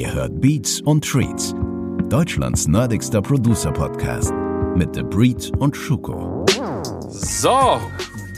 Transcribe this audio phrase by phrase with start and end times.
[0.00, 1.54] Ihr hört Beats und Treats,
[2.08, 4.32] Deutschlands nerdigster Producer-Podcast
[4.74, 6.46] mit The Breed und Schuko.
[7.10, 7.78] So,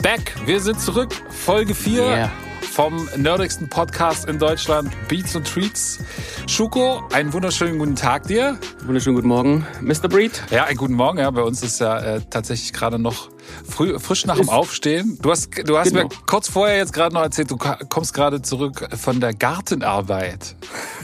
[0.01, 0.35] back.
[0.45, 1.13] Wir sind zurück.
[1.29, 2.31] Folge 4 Yeah.
[2.69, 5.99] vom nerdigsten Podcast in Deutschland, Beats und Treats.
[6.47, 8.57] Schuko, einen wunderschönen guten Tag dir.
[8.85, 10.09] Wunderschönen guten Morgen, Mr.
[10.09, 10.43] Breed.
[10.51, 11.19] Ja, einen guten Morgen.
[11.19, 13.29] Ja, bei uns ist ja äh, tatsächlich gerade noch
[13.63, 15.17] früh, frisch nach dem Aufstehen.
[15.21, 16.03] Du hast, du hast Genau.
[16.03, 20.57] mir kurz vorher jetzt gerade noch erzählt, du kommst gerade zurück von der Gartenarbeit.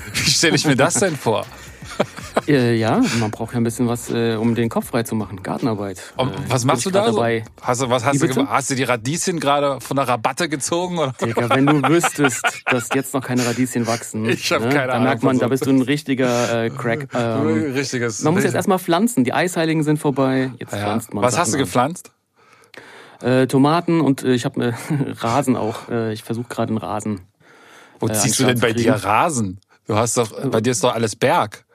[0.25, 1.45] Wie stelle ich mir das denn vor?
[2.47, 5.43] Äh, ja, man braucht ja ein bisschen was, äh, um den Kopf frei zu machen.
[5.43, 5.99] Gartenarbeit.
[6.15, 7.17] Und Äh, was bin machst du da so?
[7.17, 7.43] Dabei.
[7.61, 8.47] Hast du, was hast du?
[8.47, 10.97] Hast du die Radieschen gerade von der Rabatte gezogen?
[10.97, 11.13] Oder?
[11.21, 14.21] Digga, wenn du wüsstest, dass jetzt noch keine Radieschen wachsen.
[14.21, 16.65] ne, Ich hab keine Da Ahnung merkt man, von da so- bist du ein richtiger
[16.65, 17.07] äh, Crack.
[17.13, 18.21] Ähm, Richtiges.
[18.21, 19.23] man muss jetzt erstmal pflanzen.
[19.25, 20.51] Die Eisheiligen sind vorbei.
[20.59, 20.79] Jetzt ja.
[20.79, 21.23] pflanzt man.
[21.23, 21.63] Was Sachen hast du an.
[21.63, 22.11] gepflanzt?
[23.21, 24.73] Äh, Tomaten und äh, ich habe äh,
[25.19, 25.89] Rasen auch.
[25.89, 27.21] Äh, ich versuche gerade einen Rasen.
[27.99, 28.93] Wo Äh, ziehst du denn bei dir.
[28.93, 29.59] Rasen?
[29.89, 31.65] Du hast doch, bei dir ist doch alles Berg.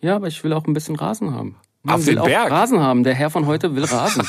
[0.00, 1.56] Ja, aber ich will auch ein bisschen Rasen haben.
[1.82, 2.48] Man Auf will den auch Berg?
[2.48, 3.02] Rasen haben.
[3.02, 4.22] Der Herr von heute will Rasen.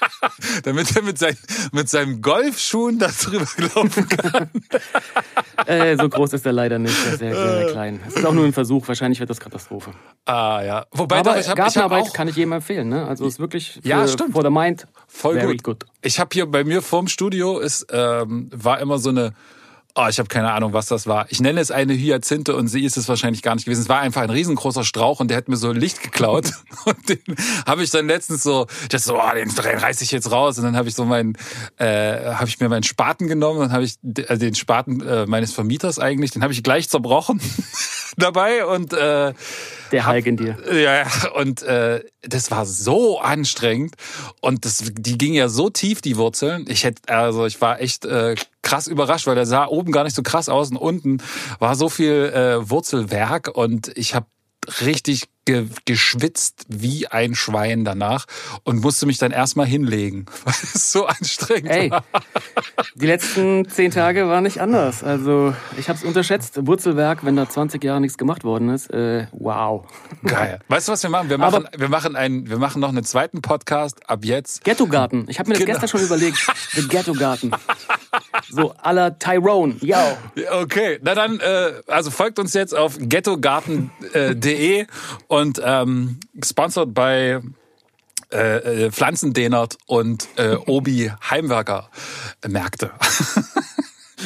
[0.64, 1.36] Damit er mit, sein,
[1.70, 4.50] mit seinem Golfschuhen da drüber laufen kann.
[5.66, 6.96] äh, so groß ist er leider nicht.
[7.06, 8.00] Er ist sehr, sehr, sehr klein.
[8.08, 8.88] Es ist auch nur ein Versuch.
[8.88, 9.92] Wahrscheinlich wird das Katastrophe.
[10.26, 10.84] ah, ja.
[10.90, 12.88] Wobei Aber doch, ich hab Gartenarbeit auch kann ich jedem empfehlen.
[12.88, 13.06] Ne?
[13.06, 14.32] Also ist wirklich für, Ja, stimmt.
[14.32, 15.62] for the mind voll gut.
[15.62, 15.86] good.
[16.02, 19.32] Ich habe hier bei mir vorm Studio ist, ähm, war immer so eine,
[19.94, 21.26] oh, ich habe keine Ahnung, was das war.
[21.30, 23.82] Ich nenne es eine Hyazinthe und sie ist es wahrscheinlich gar nicht gewesen.
[23.82, 26.52] Es war einfach ein riesengroßer Strauch und der hat mir so Licht geklaut.
[26.84, 27.18] und den
[27.66, 30.58] habe ich dann letztens so, dachte so, oh, den, reiß ich jetzt raus.
[30.58, 31.36] Und dann habe ich so meinen,
[31.76, 35.52] äh, habe ich mir meinen Spaten genommen und habe ich äh, den Spaten äh, meines
[35.52, 37.40] Vermieters eigentlich, den habe ich gleich zerbrochen
[38.16, 39.32] dabei und äh,
[39.90, 40.56] Der Hulk in dir.
[40.72, 43.94] ja, und äh, das war so anstrengend
[44.40, 46.66] und das, die ging ja so tief, die Wurzeln.
[46.68, 50.16] Ich hätte, also ich war echt äh, krass überrascht, weil der sah oben gar nicht
[50.16, 51.18] so krass aus und unten
[51.58, 54.26] war so viel äh, Wurzelwerk und ich habe
[54.80, 58.26] richtig ge geschwitzt wie ein Schwein danach
[58.62, 62.04] und musste mich dann erstmal hinlegen, weil es so anstrengend Ey, war.
[62.94, 65.02] die letzten zehn Tage waren nicht anders.
[65.02, 66.64] Also ich habe es unterschätzt.
[66.64, 69.84] Wurzelwerk, wenn da 20 Jahre nichts gemacht worden ist, äh, wow.
[70.24, 70.60] Geil.
[70.68, 71.28] Weißt du, was wir machen?
[71.28, 74.62] Wir machen, wir machen einen, wir machen noch einen zweiten Podcast ab jetzt.
[74.62, 75.24] Ghetto-Garten.
[75.28, 75.72] Ich habe mir das Genau.
[75.80, 76.38] gestern schon überlegt.
[76.74, 77.50] The Ghetto-Garten.
[78.50, 79.76] So à la Tyrone.
[79.80, 79.96] Yo.
[80.60, 84.86] Okay, na dann, äh, also folgt uns jetzt auf ghettogarten.de
[85.28, 87.40] und ähm, gesponsert bei
[88.32, 91.90] äh, äh, Pflanzendehnert und äh, Obi Heimwerker
[92.46, 92.90] Märkte.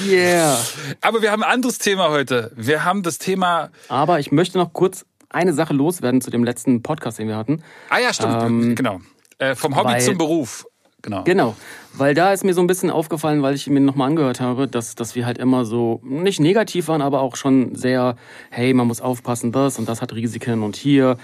[0.05, 0.59] Yeah.
[1.01, 2.53] Aber wir haben ein anderes Thema heute.
[2.55, 3.71] Wir haben das Thema.
[3.89, 7.63] Aber ich möchte noch kurz eine Sache loswerden zu dem letzten Podcast, den wir hatten.
[7.89, 9.01] Ah ja, stimmt, genau.
[9.39, 10.67] Äh, vom Hobby weil- zum Beruf.
[11.07, 11.23] Genau.
[11.23, 11.55] Genau,
[11.93, 14.97] weil da ist mir so ein bisschen aufgefallen, weil ich mir nochmal angehört habe, dass,
[14.97, 18.17] dass wir halt immer so nicht negativ waren, aber auch schon sehr,
[18.51, 21.17] hey, man muss aufpassen, das und das hat Risiken und hier.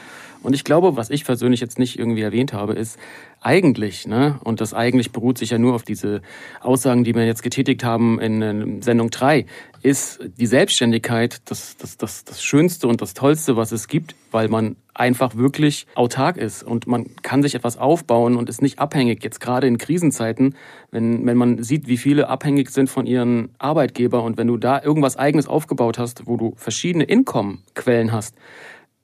[0.43, 2.99] Und ich glaube, was ich persönlich jetzt nicht irgendwie erwähnt habe, ist
[3.41, 6.23] eigentlich, ne, und das eigentlich beruht sich ja nur auf diese
[6.61, 9.47] Aussagen, die wir jetzt getätigt haben in, Sendung 3,
[9.83, 14.49] ist die Selbstständigkeit das, das, das, das Schönste und das Tollste, was es gibt, weil
[14.49, 19.25] man einfach wirklich autark ist und man kann sich etwas aufbauen und ist nicht abhängig.
[19.25, 20.55] Jetzt gerade in Krisenzeiten,
[20.91, 24.83] wenn, wenn man sieht, wie viele abhängig sind von ihren Arbeitgeber und wenn du da
[24.83, 28.37] irgendwas eigenes aufgebaut hast, wo du verschiedene Inkommenquellen hast,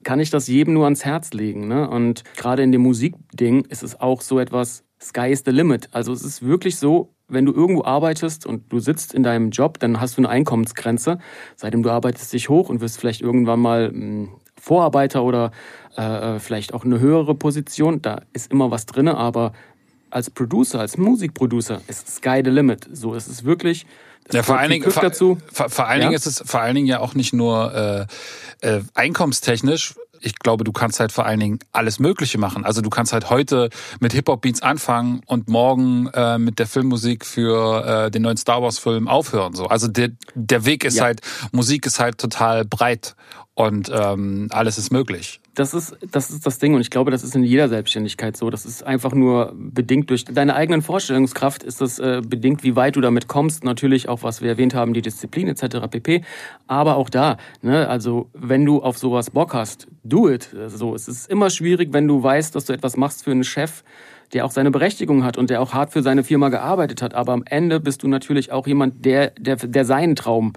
[0.04, 1.68] kann ich das jedem nur ans Herz legen.
[1.68, 1.88] Ne?
[1.88, 5.88] Und gerade in dem Musikding ist es auch so etwas, Sky is the limit.
[5.92, 9.78] Also es ist wirklich so, wenn du irgendwo arbeitest und du sitzt in deinem Job,
[9.78, 11.18] dann hast du eine Einkommensgrenze.
[11.56, 15.52] Seitdem du arbeitest dich hoch und wirst vielleicht irgendwann mal mh, Vorarbeiter oder
[15.96, 18.02] äh, vielleicht auch eine höhere Position.
[18.02, 19.52] Da ist immer was drinne, aber
[20.10, 22.88] als Producer, als Musikproducer ist Sky the limit.
[22.92, 23.86] So ist es wirklich.
[24.32, 25.38] Ja, vor allen Dingen, vor, dazu.
[25.52, 26.08] vor, vor allen Ja?
[26.08, 28.06] Dingen ist es vor allen Dingen ja auch nicht nur
[28.62, 29.94] äh, äh, einkommenstechnisch.
[30.20, 32.64] Ich glaube, du kannst halt vor allen Dingen alles Mögliche machen.
[32.64, 38.06] Also du kannst halt heute mit Hip-Hop-Beats anfangen und morgen äh, mit der Filmmusik für
[38.06, 39.54] äh, den neuen Star Wars-Film aufhören.
[39.54, 39.66] So.
[39.66, 41.04] Also der, der Weg ist Ja.
[41.04, 41.20] halt,
[41.52, 43.14] Musik ist halt total breit
[43.58, 45.40] und ähm, alles ist möglich.
[45.56, 48.50] Das ist, das ist das Ding und ich glaube, das ist in jeder Selbstständigkeit so.
[48.50, 52.94] Das ist einfach nur bedingt durch deine eigenen Vorstellungskraft, ist das äh, bedingt, wie weit
[52.94, 53.64] du damit kommst.
[53.64, 55.88] Natürlich auch, was wir erwähnt haben, die Disziplin etc.
[55.90, 56.22] pp.
[56.68, 60.54] Aber auch da, ne, also wenn du auf sowas Bock hast, do it.
[60.68, 63.82] So, es ist immer schwierig, wenn du weißt, dass du etwas machst für einen Chef,
[64.32, 67.12] der auch seine Berechtigung hat und der auch hart für seine Firma gearbeitet hat.
[67.12, 70.52] Aber am Ende bist du natürlich auch jemand, der, der, der seinen Traum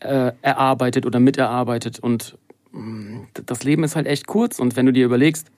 [0.00, 2.38] äh, erarbeitet oder miterarbeitet und
[3.32, 5.50] das Leben ist halt echt kurz und wenn du dir überlegst,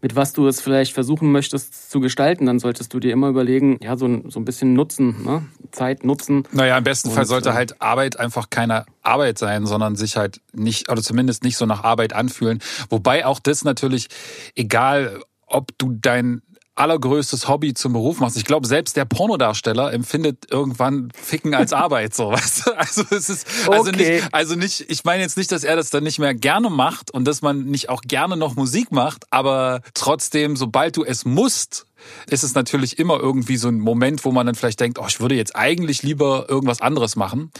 [0.00, 3.78] mit was du es vielleicht versuchen möchtest zu gestalten, dann solltest du dir immer überlegen,
[3.82, 5.44] ja, so ein, so ein bisschen Nutzen, ne?
[5.72, 6.44] Zeit nutzen.
[6.52, 10.16] Naja, im besten und, Fall sollte äh, halt Arbeit einfach keine Arbeit sein, sondern sich
[10.16, 12.60] halt nicht, oder zumindest nicht so nach Arbeit anfühlen.
[12.90, 14.08] Wobei auch das natürlich,
[14.54, 16.42] egal ob du dein
[16.78, 18.36] allergrößtes Hobby zum Beruf machst.
[18.36, 22.78] Ich glaube, selbst der Pornodarsteller empfindet irgendwann Ficken als Arbeit, so, weißt du?
[22.78, 24.20] Also es ist, also okay.
[24.20, 27.10] nicht, also nicht, ich meine jetzt nicht, dass er das dann nicht mehr gerne macht
[27.10, 31.86] und dass man nicht auch gerne noch Musik macht, aber trotzdem, sobald du es musst,
[32.30, 35.20] ist es natürlich immer irgendwie so ein Moment, wo man dann vielleicht denkt, oh, ich
[35.20, 37.50] würde jetzt eigentlich lieber irgendwas anderes machen.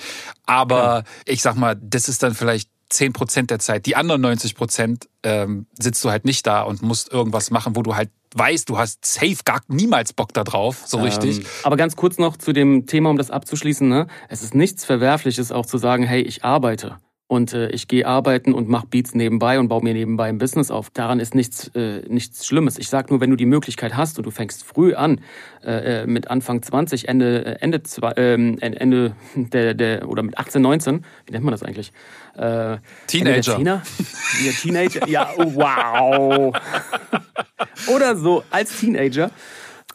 [0.46, 1.04] Aber ja.
[1.26, 3.86] ich sag mal, das ist dann vielleicht 10 Prozent der Zeit.
[3.86, 7.82] Die anderen 90 Prozent ähm, sitzt du halt nicht da und musst irgendwas machen, wo
[7.82, 11.38] du halt weißt, du hast safe gar niemals Bock da drauf, so richtig.
[11.38, 13.88] Ähm, aber ganz kurz noch zu dem Thema, um das abzuschließen.
[13.88, 14.06] Ne?
[14.28, 16.98] Es ist nichts Verwerfliches auch zu sagen, hey, ich arbeite
[17.28, 20.70] und äh, ich gehe arbeiten und mache Beats nebenbei und baue mir nebenbei ein Business
[20.70, 20.88] auf.
[20.90, 22.78] Daran ist nichts, äh, nichts Schlimmes.
[22.78, 25.20] Ich sag nur, wenn du die Möglichkeit hast und du fängst früh an,
[25.62, 27.82] äh, äh mit Anfang 20, Ende, Ende,
[28.16, 31.92] äh, Ende der, der, oder mit 18, 19, wie nennt man das eigentlich?
[32.34, 33.60] Äh, Teenager.
[33.60, 33.82] Ja,
[34.62, 36.56] Teenager, ja, oh, wow.
[37.94, 39.30] oder so, als Teenager,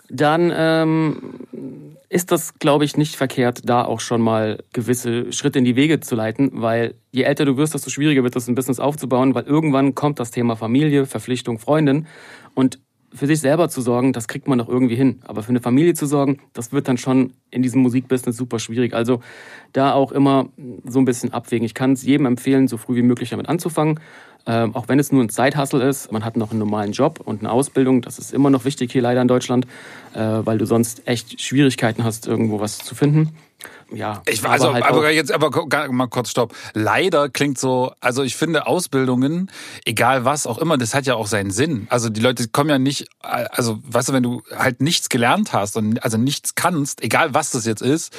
[0.08, 5.66] dann ähm, ist das, glaube ich, nicht verkehrt, da auch schon mal gewisse Schritte in
[5.66, 8.80] die Wege zu leiten, weil je älter du wirst, desto schwieriger wird es, ein Business
[8.80, 12.06] aufzubauen, weil irgendwann kommt das Thema Familie, Verpflichtung, Freundin
[12.54, 12.80] und
[13.16, 15.22] für sich selber zu sorgen, das kriegt man doch irgendwie hin.
[15.24, 18.94] Aber für eine Familie zu sorgen, das wird dann schon in diesem Musikbusiness super schwierig.
[18.94, 19.20] Also
[19.72, 20.50] da auch immer
[20.86, 21.66] so ein bisschen abwägen.
[21.66, 24.00] Ich kann es jedem empfehlen, so früh wie möglich damit anzufangen.
[24.46, 27.42] Ähm, auch wenn es nur ein Zeithassel ist, man hat noch einen normalen Job und
[27.42, 29.66] eine Ausbildung, das ist immer noch wichtig hier leider in Deutschland,
[30.14, 33.32] äh, weil du sonst echt Schwierigkeiten hast, irgendwo was zu finden
[33.92, 34.22] ja.
[34.26, 35.52] Ich war also, halt aber jetzt aber
[35.92, 36.56] mal kurz stopp.
[36.74, 39.52] Leider klingt so, also ich finde Ausbildungen,
[39.86, 41.88] egal was auch immer, das hat ja auch seinen Sinn.
[41.90, 45.78] Also die Leute kommen ja nicht, also weißt du, wenn du halt nichts gelernt hast
[45.78, 48.14] und also nichts kannst, egal was das jetzt ist,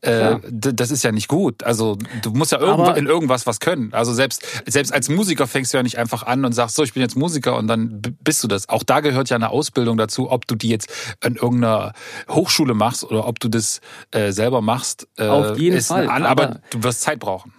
[0.00, 1.62] äh, das ist ja nicht gut.
[1.62, 3.92] Also du musst ja irgendwo, in irgendwas was können.
[3.92, 6.94] Also selbst selbst als Musiker fängst du ja nicht einfach an und sagst so, ich
[6.94, 8.68] bin jetzt Musiker und dann bist du das.
[8.68, 10.90] Auch da gehört ja eine Ausbildung dazu, ob du die jetzt
[11.24, 11.92] in irgendeiner
[12.30, 13.80] Hochschule machst oder ob du das
[14.12, 16.08] äh, selber machst äh, Auf jeden Fall.
[16.08, 17.52] An, aber, aber, du wirst Zeit brauchen.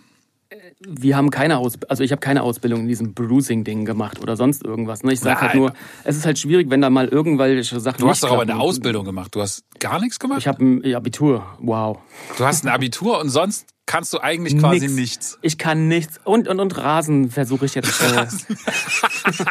[0.82, 4.64] Wir haben keine Ausbildung, also ich habe keine Ausbildung in diesem Bruising-Ding gemacht oder sonst
[4.64, 5.04] irgendwas.
[5.04, 5.12] Ne?
[5.12, 5.74] Ich sage halt nur,
[6.06, 8.00] es ist halt schwierig, wenn da mal irgendwelche Sachen.
[8.00, 9.36] Du hast doch aber eine Ausbildung gemacht.
[9.36, 10.40] Du hast gar nichts gemacht?
[10.40, 11.46] Ich habe ein Abitur.
[11.60, 12.00] Wow.
[12.38, 14.94] Du hast ein Abitur und sonst kannst du eigentlich quasi Nix.
[14.94, 15.40] nichts.
[15.42, 16.20] Ich kann nichts.
[16.24, 18.02] Und, und, und Rasen versuche ich jetzt.
[18.02, 18.28] Äh,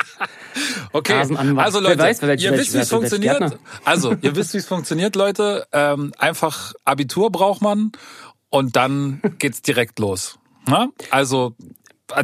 [0.93, 1.15] okay,
[1.57, 3.59] also Leute, weiß, ihr wisst, wie es funktioniert.
[3.85, 5.67] Also, ihr wisst, wie es funktioniert, Leute.
[5.73, 7.93] Ähm, einfach Abitur braucht man
[8.51, 10.39] und dann geht's direkt los.
[10.67, 10.89] Na?
[11.11, 11.55] Also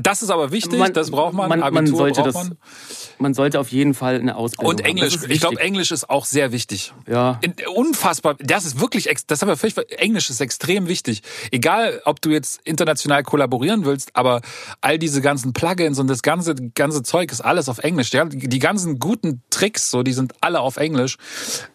[0.00, 1.48] das ist aber wichtig, man, das braucht man.
[1.48, 2.56] man Abitur man sollte braucht man.
[2.88, 6.24] Das, man sollte auf jeden Fall eine Ausbildung Und Englisch, ich glaube, Englisch ist auch
[6.24, 6.92] sehr wichtig.
[7.06, 7.38] Ja.
[7.74, 8.36] Unfassbar.
[8.40, 11.22] Das ist wirklich, das haben wir völlig, Englisch ist extrem wichtig.
[11.50, 14.40] Egal, ob du jetzt international kollaborieren willst, aber
[14.80, 18.10] all diese ganzen Plugins und das ganze, ganze Zeug ist alles auf Englisch.
[18.10, 21.18] Die ganzen guten Tricks, so, die sind alle auf Englisch.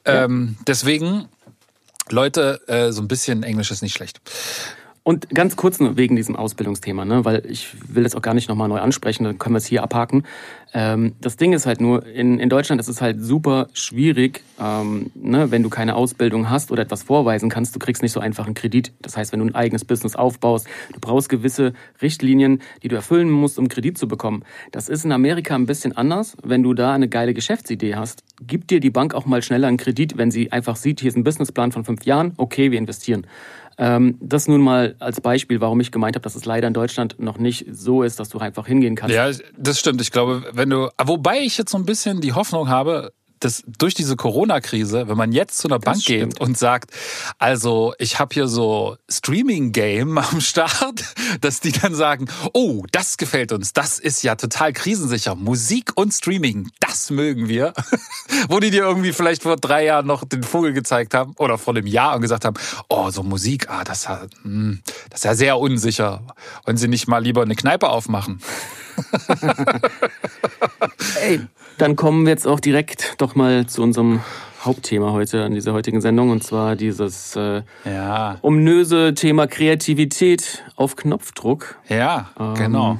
[0.05, 0.25] Ja.
[0.25, 1.27] Ähm, deswegen,
[2.09, 4.19] Leute, äh, so ein bisschen Englisch ist nicht schlecht.
[5.09, 8.69] Und ganz kurz wegen diesem Ausbildungsthema, ne, weil ich will das auch gar nicht nochmal
[8.69, 10.21] neu ansprechen, dann können wir es hier abhaken.
[10.71, 15.09] Ähm, das Ding ist halt nur, in, in Deutschland ist es halt super schwierig, ähm,
[15.15, 18.45] ne, wenn du keine Ausbildung hast oder etwas vorweisen kannst, du kriegst nicht so einfach
[18.45, 18.91] einen Kredit.
[19.01, 21.73] Das heißt, wenn du ein eigenes Business aufbaust, du brauchst gewisse
[22.03, 24.43] Richtlinien, die du erfüllen musst, um Kredit zu bekommen.
[24.71, 26.37] Das ist in Amerika ein bisschen anders.
[26.43, 29.77] Wenn du da eine geile Geschäftsidee hast, gibt dir die Bank auch mal schneller einen
[29.77, 33.25] Kredit, wenn sie einfach sieht, hier ist ein Businessplan von fünf Jahren, okay, wir investieren.
[33.81, 37.17] Ähm, das nun mal als Beispiel, warum ich gemeint habe, dass es leider in Deutschland
[37.17, 39.15] noch nicht so ist, dass du einfach hingehen kannst.
[39.15, 40.01] Ja, das stimmt.
[40.01, 43.93] Ich glaube, wenn du, wobei ich jetzt so ein bisschen die Hoffnung habe, dass durch
[43.93, 46.91] diese Corona-Krise, wenn man jetzt zu einer Bank geht und sagt,
[47.37, 51.03] also ich habe hier so Streaming-Game am Start,
[51.41, 55.35] dass die dann sagen, oh, das gefällt uns, das ist ja total krisensicher.
[55.35, 57.73] Musik und Streaming, das mögen wir.
[58.49, 61.75] Wo die dir irgendwie vielleicht vor drei Jahren noch den Vogel gezeigt haben oder vor
[61.75, 62.57] einem Jahr und gesagt haben,
[62.89, 64.07] oh, so Musik, ah, das,
[64.43, 66.21] hm, das ist ja sehr unsicher.
[66.65, 68.41] Wollen Sie nicht mal lieber eine Kneipe aufmachen?
[71.21, 71.41] Ey,
[71.77, 74.21] dann kommen wir jetzt auch direkt doch mal zu unserem
[74.61, 78.37] Hauptthema heute an dieser heutigen Sendung und zwar dieses äh, ja.
[78.41, 81.77] ominöse Thema Kreativität auf Knopfdruck.
[81.87, 82.99] Ja, ähm, genau.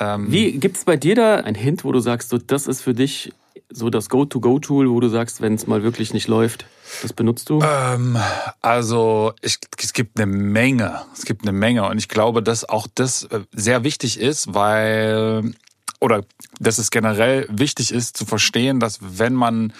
[0.00, 2.94] Ähm, wie gibt's bei dir da ein Hint, wo du sagst, so das ist für
[2.94, 3.32] dich
[3.70, 6.66] so das Go-to-Go-Tool, wo du sagst, wenn es mal wirklich nicht läuft,
[7.02, 7.60] das benutzt du?
[7.62, 8.16] Ähm,
[8.60, 11.88] also ich, es gibt eine Menge, es gibt eine Menge.
[11.88, 15.52] Und ich glaube, dass auch das äh, sehr wichtig ist, weil
[16.00, 16.24] oder
[16.60, 19.72] dass es generell wichtig ist zu verstehen, dass wenn man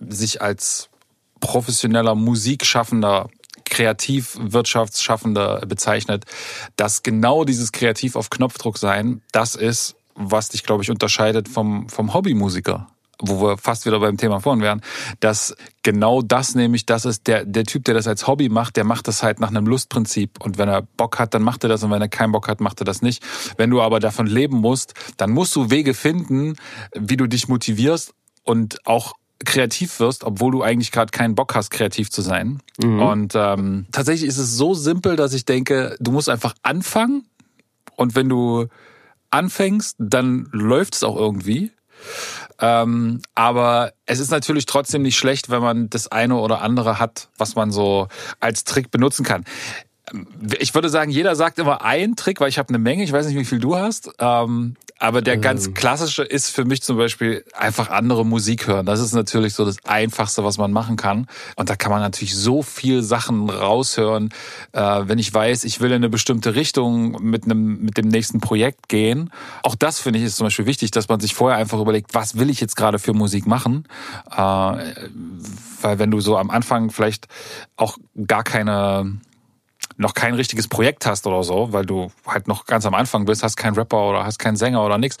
[0.00, 0.88] sich als
[1.40, 3.28] professioneller Musikschaffender
[3.64, 6.24] Kreativwirtschaftsschaffender bezeichnet,
[6.76, 11.88] dass genau dieses Kreativ auf Knopfdruck sein, das ist, was dich, glaube ich, unterscheidet vom,
[11.88, 12.88] vom Hobbymusiker
[13.22, 14.82] wo wir fast wieder beim Thema vorhin wären,
[15.20, 18.84] dass genau das nämlich, das ist der, der Typ, der das als Hobby macht, der
[18.84, 20.40] macht das halt nach einem Lustprinzip.
[20.44, 21.82] Und wenn er Bock hat, dann macht er das.
[21.82, 23.22] Und wenn er keinen Bock hat, macht er das nicht.
[23.56, 26.56] Wenn du aber davon leben musst, dann musst du Wege finden,
[26.94, 28.12] wie du dich motivierst
[28.44, 29.14] und auch
[29.44, 32.60] kreativ wirst, obwohl du eigentlich gerade keinen Bock hast, kreativ zu sein.
[32.82, 33.02] Mhm.
[33.02, 37.26] Und ähm, tatsächlich ist es so simpel, dass ich denke, du musst einfach anfangen.
[37.96, 38.66] Und wenn du
[39.30, 41.72] anfängst, dann läuft es auch irgendwie.
[42.62, 47.28] Ähm, aber es ist natürlich trotzdem nicht schlecht, wenn man das eine oder andere hat,
[47.36, 48.06] was man so
[48.38, 49.44] als Trick benutzen kann.
[50.58, 53.02] Ich würde sagen, jeder sagt immer einen Trick, weil ich habe eine Menge.
[53.02, 54.10] Ich weiß nicht, wie viel du hast.
[54.18, 55.74] Ähm, aber der ganz ähm.
[55.74, 58.86] klassische ist für mich zum Beispiel einfach andere Musik hören.
[58.86, 61.26] Das ist natürlich so das Einfachste, was man machen kann.
[61.56, 64.28] Und da kann man natürlich so viel Sachen raushören.
[64.70, 68.38] Äh, wenn ich weiß, ich will in eine bestimmte Richtung mit einem mit dem nächsten
[68.38, 69.32] Projekt gehen.
[69.64, 72.38] Auch das finde ich ist zum Beispiel wichtig, dass man sich vorher einfach überlegt, was
[72.38, 73.88] will ich jetzt gerade für Musik machen.
[74.30, 77.26] Äh, weil wenn du so am Anfang vielleicht
[77.76, 79.18] auch gar keine
[80.02, 83.42] noch kein richtiges Projekt hast oder so, weil du halt noch ganz am Anfang bist,
[83.42, 85.16] hast keinen Rapper oder hast keinen Sänger oder nichts.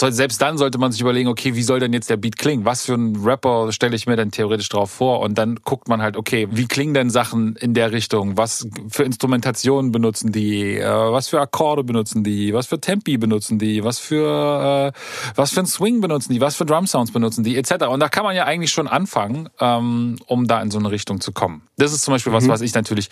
[0.00, 2.64] Selbst dann sollte man sich überlegen, okay, wie soll denn jetzt der Beat klingen?
[2.64, 5.20] Was für einen Rapper stelle ich mir denn theoretisch drauf vor?
[5.20, 8.36] Und dann guckt man halt, okay, wie klingen denn Sachen in der Richtung?
[8.36, 10.78] Was für Instrumentationen benutzen die?
[10.78, 12.54] Äh, was für Akkorde benutzen die?
[12.54, 13.84] Was für Tempi benutzen die?
[13.84, 14.98] Was für äh,
[15.34, 16.40] was für ein Swing benutzen die?
[16.40, 17.56] Was für Drum Sounds benutzen die?
[17.56, 17.84] Etc.
[17.86, 21.20] Und da kann man ja eigentlich schon anfangen, ähm, um da in so eine Richtung
[21.20, 21.62] zu kommen.
[21.76, 22.48] Das ist zum Beispiel was, mhm.
[22.48, 23.10] was ich natürlich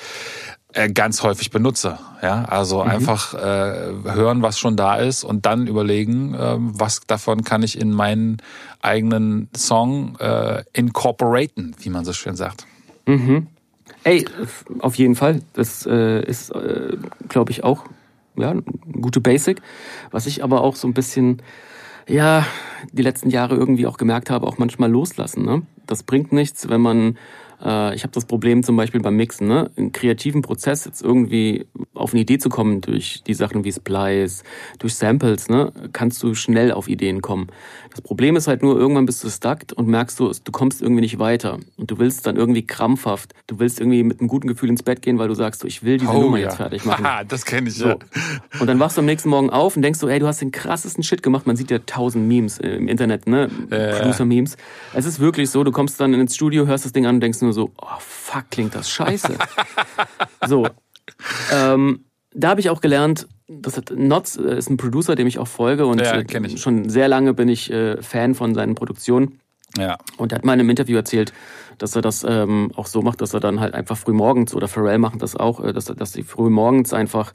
[0.72, 1.98] ganz häufig benutze.
[2.22, 2.90] Ja, also mhm.
[2.90, 7.80] einfach äh, hören, was schon da ist und dann überlegen, äh, was davon kann ich
[7.80, 8.38] in meinen
[8.82, 12.66] eigenen Song äh, incorporaten, wie man so schön sagt.
[13.06, 13.46] Mhm.
[14.04, 14.24] Ey,
[14.80, 15.42] auf jeden Fall.
[15.54, 16.96] Das äh, ist, äh,
[17.28, 17.84] glaube ich, auch
[18.36, 18.62] ja, eine
[19.00, 19.60] gute Basic.
[20.10, 21.42] Was ich aber auch so ein bisschen,
[22.06, 22.46] ja,
[22.92, 25.44] die letzten Jahre irgendwie auch gemerkt habe, auch manchmal loslassen.
[25.44, 25.62] Ne?
[25.86, 27.18] Das bringt nichts, wenn man
[27.64, 29.70] äh, ich habe das Problem zum Beispiel beim Mixen, ne?
[29.76, 34.42] einen kreativen Prozess jetzt irgendwie auf eine Idee zu kommen durch die Sachen wie Splice,
[34.78, 35.72] durch Samples, ne?
[35.92, 37.48] kannst du schnell auf Ideen kommen.
[37.90, 41.00] Das Problem ist halt nur, irgendwann bist du stuck und merkst du, du kommst irgendwie
[41.00, 41.58] nicht weiter.
[41.76, 45.02] Und du willst dann irgendwie krampfhaft, du willst irgendwie mit einem guten Gefühl ins Bett
[45.02, 46.46] gehen, weil du sagst, so, ich will diese oh, Nummer ja.
[46.46, 47.04] jetzt fertig machen.
[47.04, 47.88] Haha, das kenne ich so.
[47.88, 47.96] ja.
[48.60, 50.52] Und dann wachst du am nächsten Morgen auf und denkst so, ey, du hast den
[50.52, 51.46] krassesten Shit gemacht.
[51.46, 53.50] Man sieht ja tausend Memes im Internet, ne?
[53.70, 53.98] Äh.
[53.98, 54.56] Producer-Memes.
[54.94, 57.40] Es ist wirklich so, du kommst dann ins Studio, hörst das Ding an und denkst
[57.40, 59.34] nur so, oh fuck, klingt das scheiße.
[60.46, 60.66] so.
[61.52, 62.04] Ähm,
[62.38, 65.48] da habe ich auch gelernt, das hat Notz äh, ist ein Producer, dem ich auch
[65.48, 69.40] folge und ja, äh, schon sehr lange bin ich äh, Fan von seinen Produktionen.
[69.76, 69.98] Ja.
[70.16, 71.32] Und er hat mal in einem Interview erzählt,
[71.76, 74.66] dass er das ähm, auch so macht, dass er dann halt einfach früh morgens oder
[74.66, 77.34] Pharrell machen das auch, äh, dass, dass sie früh morgens einfach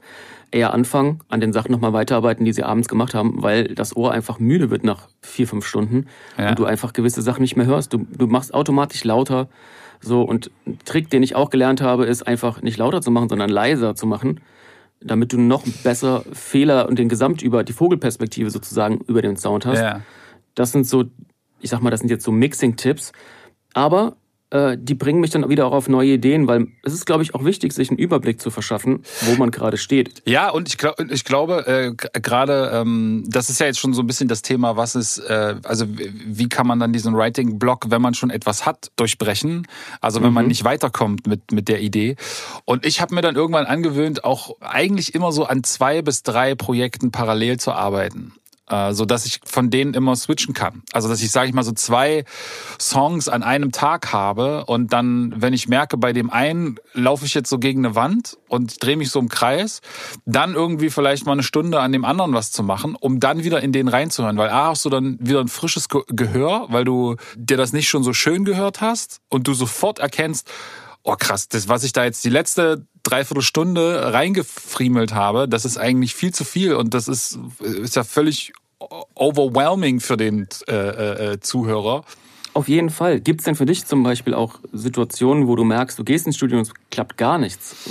[0.50, 4.12] eher anfangen, an den Sachen nochmal weiterarbeiten, die sie abends gemacht haben, weil das Ohr
[4.12, 6.06] einfach müde wird nach vier, fünf Stunden
[6.38, 6.50] ja.
[6.50, 7.92] und du einfach gewisse Sachen nicht mehr hörst.
[7.92, 9.48] Du, du machst automatisch lauter.
[10.00, 13.28] So, und ein Trick, den ich auch gelernt habe, ist einfach nicht lauter zu machen,
[13.28, 14.40] sondern leiser zu machen
[15.00, 19.66] damit du noch besser Fehler und den Gesamt über die Vogelperspektive sozusagen über den Sound
[19.66, 19.80] hast.
[19.80, 20.00] Ja.
[20.54, 21.04] Das sind so,
[21.60, 23.12] ich sag mal, das sind jetzt so Mixing-Tipps.
[23.74, 24.16] Aber
[24.50, 27.34] äh, die bringen mich dann wieder auch auf neue Ideen, weil es ist, glaube ich,
[27.34, 30.22] auch wichtig, sich einen Überblick zu verschaffen, wo man gerade steht.
[30.26, 34.02] Ja, und ich, glaub, ich glaube, äh, gerade, ähm, das ist ja jetzt schon so
[34.02, 38.02] ein bisschen das Thema, was ist, äh, also wie kann man dann diesen Writing-Block, wenn
[38.02, 39.66] man schon etwas hat, durchbrechen?
[40.00, 40.34] Also wenn mhm.
[40.34, 42.16] man nicht weiterkommt mit, mit der Idee.
[42.64, 46.54] Und ich habe mir dann irgendwann angewöhnt, auch eigentlich immer so an zwei bis drei
[46.54, 48.34] Projekten parallel zu arbeiten
[48.68, 50.82] so dass ich von denen immer switchen kann.
[50.92, 52.24] Also dass ich sage ich mal so zwei
[52.80, 57.34] Songs an einem Tag habe und dann, wenn ich merke, bei dem einen laufe ich
[57.34, 59.80] jetzt so gegen eine Wand und drehe mich so im Kreis,
[60.24, 63.62] dann irgendwie vielleicht mal eine Stunde an dem anderen was zu machen, um dann wieder
[63.62, 67.58] in den reinzuhören, weil A hast du dann wieder ein frisches Gehör, weil du dir
[67.58, 70.50] das nicht schon so schön gehört hast und du sofort erkennst,
[71.04, 76.14] oh krass, das, was ich da jetzt die letzte Dreiviertelstunde reingefriemelt habe, das ist eigentlich
[76.14, 78.52] viel zu viel und das ist, ist ja völlig
[79.14, 82.04] overwhelming für den äh, äh, äh, Zuhörer.
[82.54, 83.18] Auf jeden Fall.
[83.18, 86.36] Gibt es denn für dich zum Beispiel auch Situationen, wo du merkst, du gehst ins
[86.36, 87.90] Studio und es klappt gar nichts?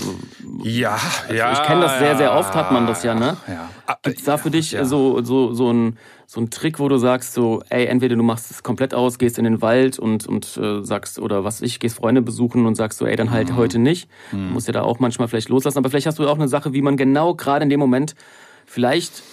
[0.63, 1.51] Ja, also ja.
[1.51, 3.35] Ich kenne das sehr, sehr oft, hat man das ja, ne?
[3.45, 3.69] Ja.
[4.03, 4.85] Gibt es da für dich ja.
[4.85, 8.51] so, so, so, ein, so ein Trick, wo du sagst, so, ey, entweder du machst
[8.51, 11.97] es komplett aus, gehst in den Wald und, und äh, sagst, oder was ich, gehst
[11.97, 13.57] Freunde besuchen und sagst so, ey, dann halt mhm.
[13.57, 14.09] heute nicht.
[14.31, 14.47] Mhm.
[14.47, 16.71] Du musst ja da auch manchmal vielleicht loslassen, aber vielleicht hast du auch eine Sache,
[16.71, 18.15] wie man genau gerade in dem Moment
[18.65, 19.23] vielleicht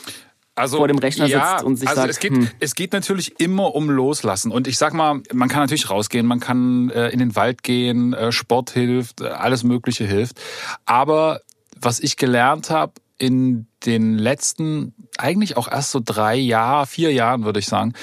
[0.55, 2.49] also, vor dem Rechner ja, sitzt und sich also sagt, es geht, hm.
[2.59, 4.53] es geht natürlich immer um Loslassen.
[4.53, 8.13] Und ich sag mal, man kann natürlich rausgehen, man kann äh, in den Wald gehen,
[8.13, 10.41] äh, Sport hilft, äh, alles Mögliche hilft.
[10.85, 11.41] Aber
[11.81, 17.45] was ich gelernt habe in den letzten, eigentlich auch erst so drei Jahren, vier Jahren,
[17.45, 17.95] würde ich sagen,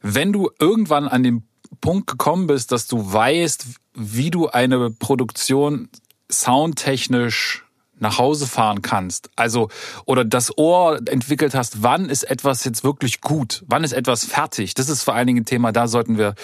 [0.00, 1.44] wenn du irgendwann an den
[1.80, 5.88] Punkt gekommen bist, dass du weißt, wie du eine Produktion
[6.30, 7.64] soundtechnisch
[8.00, 9.30] nach Hause fahren kannst.
[9.36, 9.68] Also,
[10.04, 13.64] oder das Ohr entwickelt hast, wann ist etwas jetzt wirklich gut?
[13.66, 14.74] Wann ist etwas fertig?
[14.74, 16.34] Das ist vor allen Dingen ein Thema, da sollten wir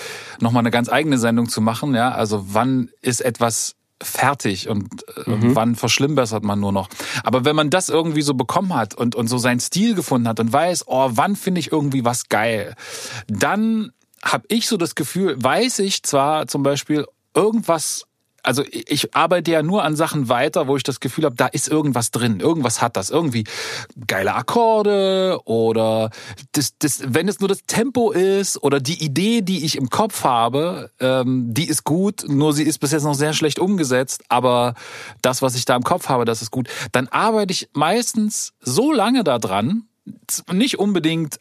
[0.41, 2.13] nochmal eine ganz eigene Sendung zu machen, ja.
[2.13, 5.57] Also, wann ist etwas fertig und äh, mhm.
[5.57, 6.89] wann verschlimmbessert man nur noch.
[7.23, 10.41] Aber wenn man das irgendwie so bekommen hat und, und so seinen Stil gefunden hat
[10.41, 12.75] und weiß, oh, wann finde ich irgendwie was geil,
[13.29, 13.93] dann
[14.23, 18.05] habe ich so das Gefühl, weiß ich zwar zum Beispiel irgendwas
[18.45, 21.69] also ich arbeite ja nur an Sachen weiter, wo ich das Gefühl habe, da ist
[21.69, 23.45] irgendwas drin, irgendwas hat das, irgendwie
[24.07, 26.11] geile Akkorde oder
[26.53, 30.25] das, das, wenn es nur das Tempo ist oder die Idee, die ich im Kopf
[30.25, 34.75] habe, ähm, die ist gut, nur sie ist bis jetzt noch sehr schlecht umgesetzt, aber
[35.23, 36.69] das, was ich da im Kopf habe, das ist gut.
[36.93, 39.85] Dann arbeite ich meistens so lange daran,
[40.53, 41.41] nicht unbedingt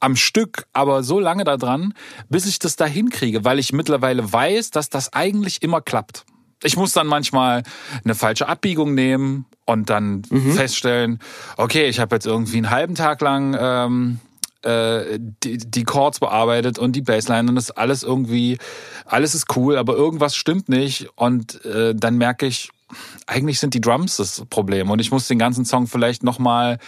[0.00, 1.92] am Stück, aber so lange daran,
[2.30, 6.24] bis ich das da hinkriege, weil ich mittlerweile weiß, dass das eigentlich immer klappt
[6.62, 7.62] ich muss dann manchmal
[8.04, 10.52] eine falsche Abbiegung nehmen und dann mhm.
[10.52, 11.20] feststellen,
[11.56, 14.20] okay, ich habe jetzt irgendwie einen halben Tag lang ähm,
[14.62, 18.58] äh, die, die Chords bearbeitet und die Bassline und das alles irgendwie,
[19.04, 22.70] alles ist cool, aber irgendwas stimmt nicht und äh, dann merke ich,
[23.26, 26.78] eigentlich sind die Drums das Problem und ich muss den ganzen Song vielleicht nochmal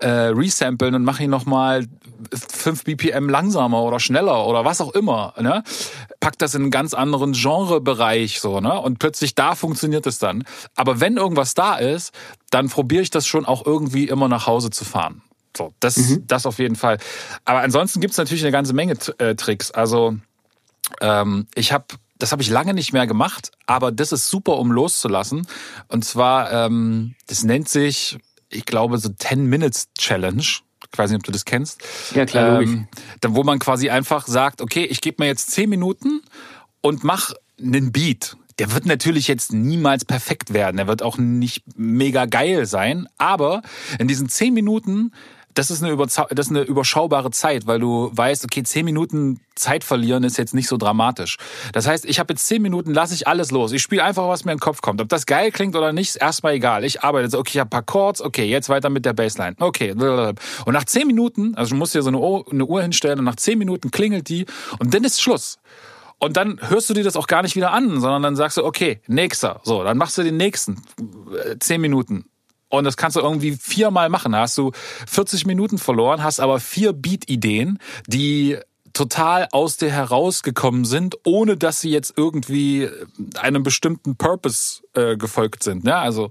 [0.00, 1.86] äh, resamplen und mache ihn nochmal
[2.32, 5.34] 5 BPM langsamer oder schneller oder was auch immer.
[5.38, 5.62] Ne?
[6.20, 8.80] Pack das in einen ganz anderen Genrebereich so, ne?
[8.80, 10.44] Und plötzlich da funktioniert es dann.
[10.74, 12.12] Aber wenn irgendwas da ist,
[12.50, 15.22] dann probiere ich das schon auch irgendwie immer nach Hause zu fahren.
[15.56, 16.26] So, das, mhm.
[16.26, 16.98] das auf jeden Fall.
[17.44, 19.70] Aber ansonsten gibt's natürlich eine ganze Menge äh, Tricks.
[19.70, 20.16] Also
[21.00, 21.86] ähm, ich habe
[22.18, 25.46] das habe ich lange nicht mehr gemacht, aber das ist super, um loszulassen.
[25.88, 28.18] Und zwar, ähm, das nennt sich,
[28.54, 30.42] ich glaube, so 10 Minutes Challenge.
[30.42, 31.82] Ich weiß nicht, ob du das kennst.
[32.14, 32.86] Ja, klar, ähm,
[33.26, 36.22] Wo man quasi einfach sagt, okay, ich gebe mir jetzt 10 Minuten
[36.80, 38.36] und mach einen Beat.
[38.58, 40.76] Der wird natürlich jetzt niemals perfekt werden.
[40.76, 43.08] Der wird auch nicht mega geil sein.
[43.18, 43.62] Aber
[43.98, 45.12] in diesen 10 Minuten
[45.54, 49.84] das ist, eine das ist eine überschaubare Zeit, weil du weißt, okay, zehn Minuten Zeit
[49.84, 51.36] verlieren ist jetzt nicht so dramatisch.
[51.72, 53.72] Das heißt, ich habe jetzt zehn Minuten, lasse ich alles los.
[53.72, 55.00] Ich spiele einfach, was mir in den Kopf kommt.
[55.00, 56.84] Ob das geil klingt oder nicht, ist erstmal egal.
[56.84, 59.54] Ich arbeite so, okay, ich habe paar Chords, okay, jetzt weiter mit der Bassline.
[59.60, 59.92] Okay.
[59.92, 63.24] Und nach zehn Minuten, also du musst dir so eine Uhr, eine Uhr hinstellen und
[63.24, 64.46] nach zehn Minuten klingelt die
[64.80, 65.58] und dann ist Schluss.
[66.18, 68.64] Und dann hörst du dir das auch gar nicht wieder an, sondern dann sagst du,
[68.64, 69.60] okay, nächster.
[69.62, 70.82] So, dann machst du den nächsten.
[71.44, 72.24] Äh, zehn Minuten.
[72.68, 74.32] Und das kannst du irgendwie viermal machen.
[74.32, 74.72] Da hast du
[75.06, 78.58] 40 Minuten verloren, hast aber vier Beat-Ideen, die
[78.94, 82.88] total aus dir herausgekommen sind, ohne dass sie jetzt irgendwie
[83.38, 85.84] einem bestimmten Purpose äh, gefolgt sind.
[85.84, 86.30] Ja, also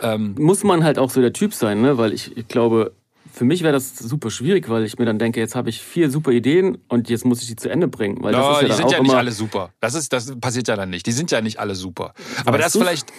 [0.00, 1.98] ähm, muss man halt auch so der Typ sein, ne?
[1.98, 2.92] Weil ich, ich glaube,
[3.34, 6.08] für mich wäre das super schwierig, weil ich mir dann denke, jetzt habe ich vier
[6.08, 8.22] super Ideen und jetzt muss ich die zu Ende bringen.
[8.22, 9.70] Weil das no, ist ja die sind ja nicht alle super.
[9.80, 11.04] Das, ist, das passiert ja dann nicht.
[11.04, 12.14] Die sind ja nicht alle super.
[12.44, 12.82] Aber weißt das du's?
[12.82, 13.12] vielleicht,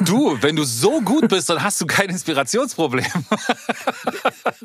[0.00, 3.04] du, wenn du so gut bist, dann hast du kein Inspirationsproblem.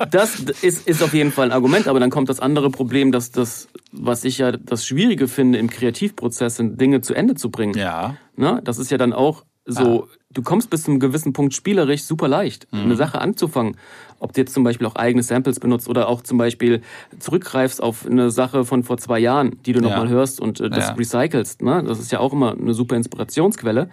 [0.09, 3.31] das ist, ist auf jeden Fall ein Argument, aber dann kommt das andere Problem, dass
[3.31, 7.77] das, was ich ja das Schwierige finde im Kreativprozess, sind Dinge zu Ende zu bringen.
[7.77, 8.15] Ja.
[8.37, 10.17] Na, das ist ja dann auch so, ah.
[10.33, 12.81] Du kommst bis zu einem gewissen Punkt spielerisch super leicht, mhm.
[12.81, 13.77] eine Sache anzufangen.
[14.19, 16.81] Ob du jetzt zum Beispiel auch eigene Samples benutzt oder auch zum Beispiel
[17.19, 19.89] zurückgreifst auf eine Sache von vor zwei Jahren, die du ja.
[19.89, 20.93] nochmal hörst und äh, das ja.
[20.93, 21.61] recycelst.
[21.61, 21.83] Ne?
[21.85, 23.89] Das ist ja auch immer eine super Inspirationsquelle.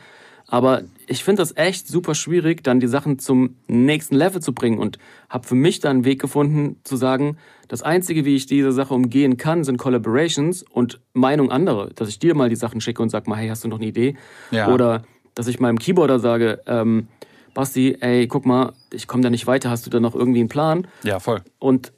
[0.47, 4.79] Aber ich finde das echt super schwierig, dann die Sachen zum nächsten Level zu bringen
[4.79, 4.99] und
[5.29, 7.37] habe für mich dann einen Weg gefunden, zu sagen,
[7.69, 11.91] das Einzige, wie ich diese Sache umgehen kann, sind Collaborations und Meinung anderer.
[11.95, 13.87] Dass ich dir mal die Sachen schicke und sag mal, hey, hast du noch eine
[13.87, 14.17] Idee?
[14.51, 14.73] Ja.
[14.75, 15.05] Oder
[15.41, 17.09] dass ich meinem Keyboarder sage, ähm,
[17.55, 20.51] Basti, ey, guck mal, ich komme da nicht weiter, hast du da noch irgendwie einen
[20.51, 20.87] Plan?
[21.03, 21.41] Ja, voll.
[21.59, 21.95] Und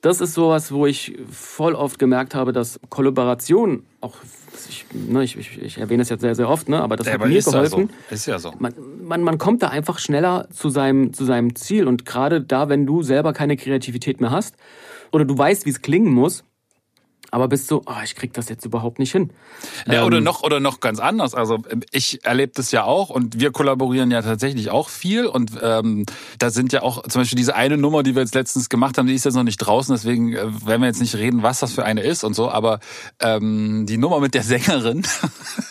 [0.00, 4.14] das ist sowas, wo ich voll oft gemerkt habe, dass Kollaboration auch,
[4.70, 7.12] ich, ne, ich, ich, ich erwähne es jetzt sehr, sehr oft, ne, aber das ja,
[7.12, 7.90] hat aber mir ist geholfen.
[7.90, 8.14] Ja so.
[8.14, 8.54] Ist ja so.
[8.58, 8.72] Man,
[9.02, 12.86] man, man kommt da einfach schneller zu seinem, zu seinem Ziel und gerade da, wenn
[12.86, 14.54] du selber keine Kreativität mehr hast
[15.12, 16.42] oder du weißt, wie es klingen muss,
[17.30, 19.32] aber bist so, oh, ich krieg das jetzt überhaupt nicht hin.
[19.86, 21.34] Ja, ähm, oder noch oder noch ganz anders.
[21.34, 21.58] Also
[21.90, 26.06] ich erlebe das ja auch und wir kollaborieren ja tatsächlich auch viel und ähm,
[26.38, 29.06] da sind ja auch zum Beispiel diese eine Nummer, die wir jetzt letztens gemacht haben,
[29.06, 31.72] die ist jetzt noch nicht draußen, deswegen äh, werden wir jetzt nicht reden, was das
[31.72, 32.50] für eine ist und so.
[32.50, 32.80] Aber
[33.20, 35.02] ähm, die Nummer mit der Sängerin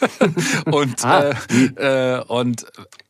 [0.65, 1.31] und ah.
[1.77, 2.65] äh, äh, und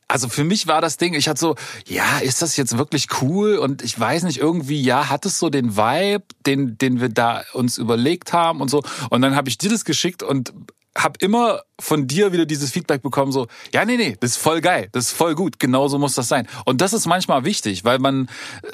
[0.08, 1.54] also für mich war das Ding, ich hatte so,
[1.86, 3.56] ja, ist das jetzt wirklich cool?
[3.56, 7.44] Und ich weiß nicht, irgendwie, ja, hat es so den Vibe, den, den wir da
[7.52, 8.82] uns überlegt haben und so.
[9.10, 10.54] Und dann habe ich dir das geschickt und
[10.96, 14.60] habe immer von dir wieder dieses Feedback bekommen, so, ja, nee, nee, das ist voll
[14.60, 16.48] geil, das ist voll gut, genau so muss das sein.
[16.64, 18.28] Und das ist manchmal wichtig, weil man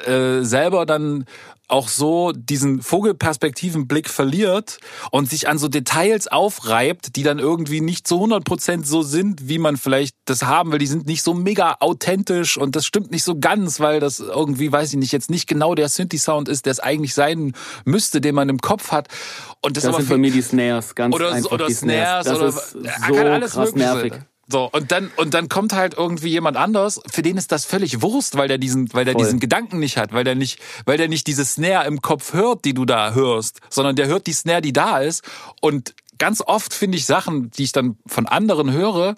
[0.06, 1.26] äh, selber dann
[1.68, 4.78] auch so diesen Vogelperspektivenblick verliert
[5.10, 9.58] und sich an so Details aufreibt, die dann irgendwie nicht zu 100% so sind, wie
[9.58, 10.78] man vielleicht das haben will.
[10.78, 14.70] Die sind nicht so mega authentisch und das stimmt nicht so ganz, weil das irgendwie,
[14.70, 18.34] weiß ich nicht, jetzt nicht genau der Synthi-Sound ist, der es eigentlich sein müsste, den
[18.34, 19.08] man im Kopf hat.
[19.62, 22.26] Und das, Das aber sind bei mir die Snares, ganz oder, einfach oder die Snares,
[22.26, 22.72] Das oder ist
[23.08, 24.12] so alles krass Mögliche nervig.
[24.46, 28.02] So, und dann, und dann kommt halt irgendwie jemand anders, für den ist das völlig
[28.02, 29.24] Wurst, weil der diesen, weil der Voll.
[29.24, 32.64] diesen Gedanken nicht hat, weil der nicht, weil der nicht diese Snare im Kopf hört,
[32.64, 35.24] die du da hörst, sondern der hört die Snare, die da ist.
[35.60, 39.16] Und ganz oft finde ich Sachen, die ich dann von anderen höre,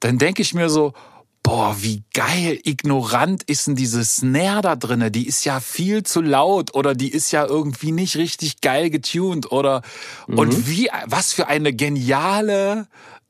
[0.00, 0.94] dann denke ich mir so,
[1.42, 5.10] boah, wie geil ignorant ist denn diese Snare da drinne?
[5.10, 9.50] Die ist ja viel zu laut oder die ist ja irgendwie nicht richtig geil getuned
[9.50, 9.82] oder
[10.26, 12.86] und wie was für eine geniale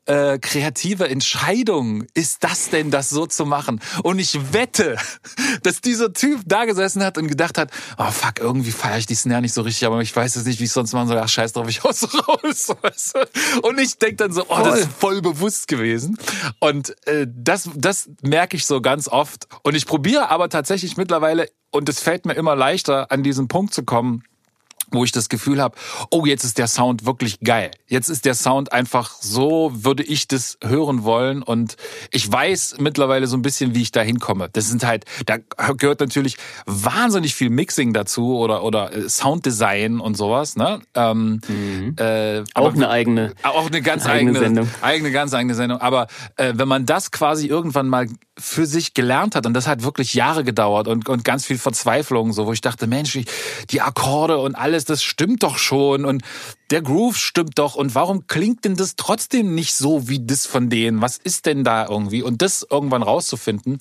[0.09, 3.79] äh, kreative Entscheidung ist das denn, das so zu machen?
[4.03, 4.97] Und ich wette,
[5.63, 9.15] dass dieser Typ da gesessen hat und gedacht hat, oh fuck, irgendwie feiere ich die
[9.15, 11.19] Snare nicht so richtig, aber ich weiß jetzt nicht, wie ich sonst machen soll.
[11.19, 12.75] Ach, scheiß drauf, ich hau's raus.
[12.81, 13.67] Weißt du?
[13.67, 16.17] Und ich denk dann so, oh, das ist voll bewusst gewesen.
[16.59, 19.47] Und äh, das, das merke ich so ganz oft.
[19.61, 23.75] Und ich probiere aber tatsächlich mittlerweile, und es fällt mir immer leichter, an diesen Punkt
[23.75, 24.23] zu kommen,
[24.91, 25.75] wo ich das Gefühl habe,
[26.09, 27.71] oh, jetzt ist der Sound wirklich geil.
[27.87, 31.43] Jetzt ist der Sound einfach so, würde ich das hören wollen.
[31.43, 31.75] Und
[32.11, 34.49] ich weiß mittlerweile so ein bisschen, wie ich da hinkomme.
[34.53, 35.37] Das sind halt, da
[35.77, 40.55] gehört natürlich wahnsinnig viel Mixing dazu oder, oder äh, Sounddesign und sowas.
[40.55, 40.81] Ne?
[40.95, 41.41] Ähm,
[41.97, 43.33] äh, Auch eine eigene.
[43.43, 44.69] auch eine ganz Eigene eigene, Sendung.
[44.81, 45.79] eigene, ganz eigene Sendung.
[45.81, 49.83] Aber äh, wenn man das quasi irgendwann mal für sich gelernt hat, und das hat
[49.83, 53.17] wirklich Jahre gedauert und, und ganz viel Verzweiflung, so wo ich dachte, Mensch,
[53.69, 56.23] die Akkorde und alles, das stimmt doch schon und
[56.71, 60.69] der Groove stimmt doch und warum klingt denn das trotzdem nicht so wie das von
[60.69, 61.01] denen?
[61.01, 62.21] Was ist denn da irgendwie?
[62.21, 63.79] Und das irgendwann rauszufinden,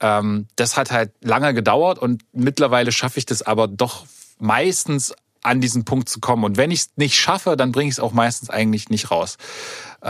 [0.00, 4.06] ähm, das hat halt lange gedauert und mittlerweile schaffe ich das aber doch
[4.38, 6.44] meistens an diesen Punkt zu kommen.
[6.44, 9.36] Und wenn ich es nicht schaffe, dann bringe ich es auch meistens eigentlich nicht raus.
[10.02, 10.08] Äh,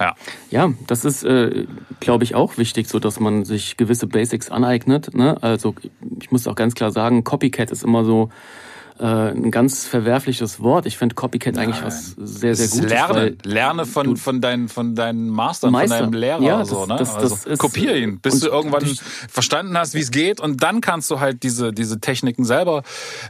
[0.00, 0.14] ja.
[0.50, 1.66] Ja, das ist, äh,
[2.00, 5.14] glaube ich, auch wichtig, so dass man sich gewisse Basics aneignet.
[5.14, 5.36] Ne?
[5.42, 5.74] Also
[6.20, 8.30] ich muss auch ganz klar sagen, Copycat ist immer so
[8.98, 10.86] äh, ein ganz verwerfliches Wort.
[10.86, 12.90] Ich finde Copycat eigentlich was sehr, sehr Gutes.
[12.90, 15.98] Lerne, lerne von, von, deinen, von deinen Mastern, Meister.
[15.98, 16.42] von deinem Lehrer.
[16.42, 16.96] Ja, so, das- ne?
[16.96, 20.40] das- also das ist- kopier ihn, bis du irgendwann durch- verstanden hast, wie es geht.
[20.40, 22.82] Und dann kannst du halt diese, diese Techniken selber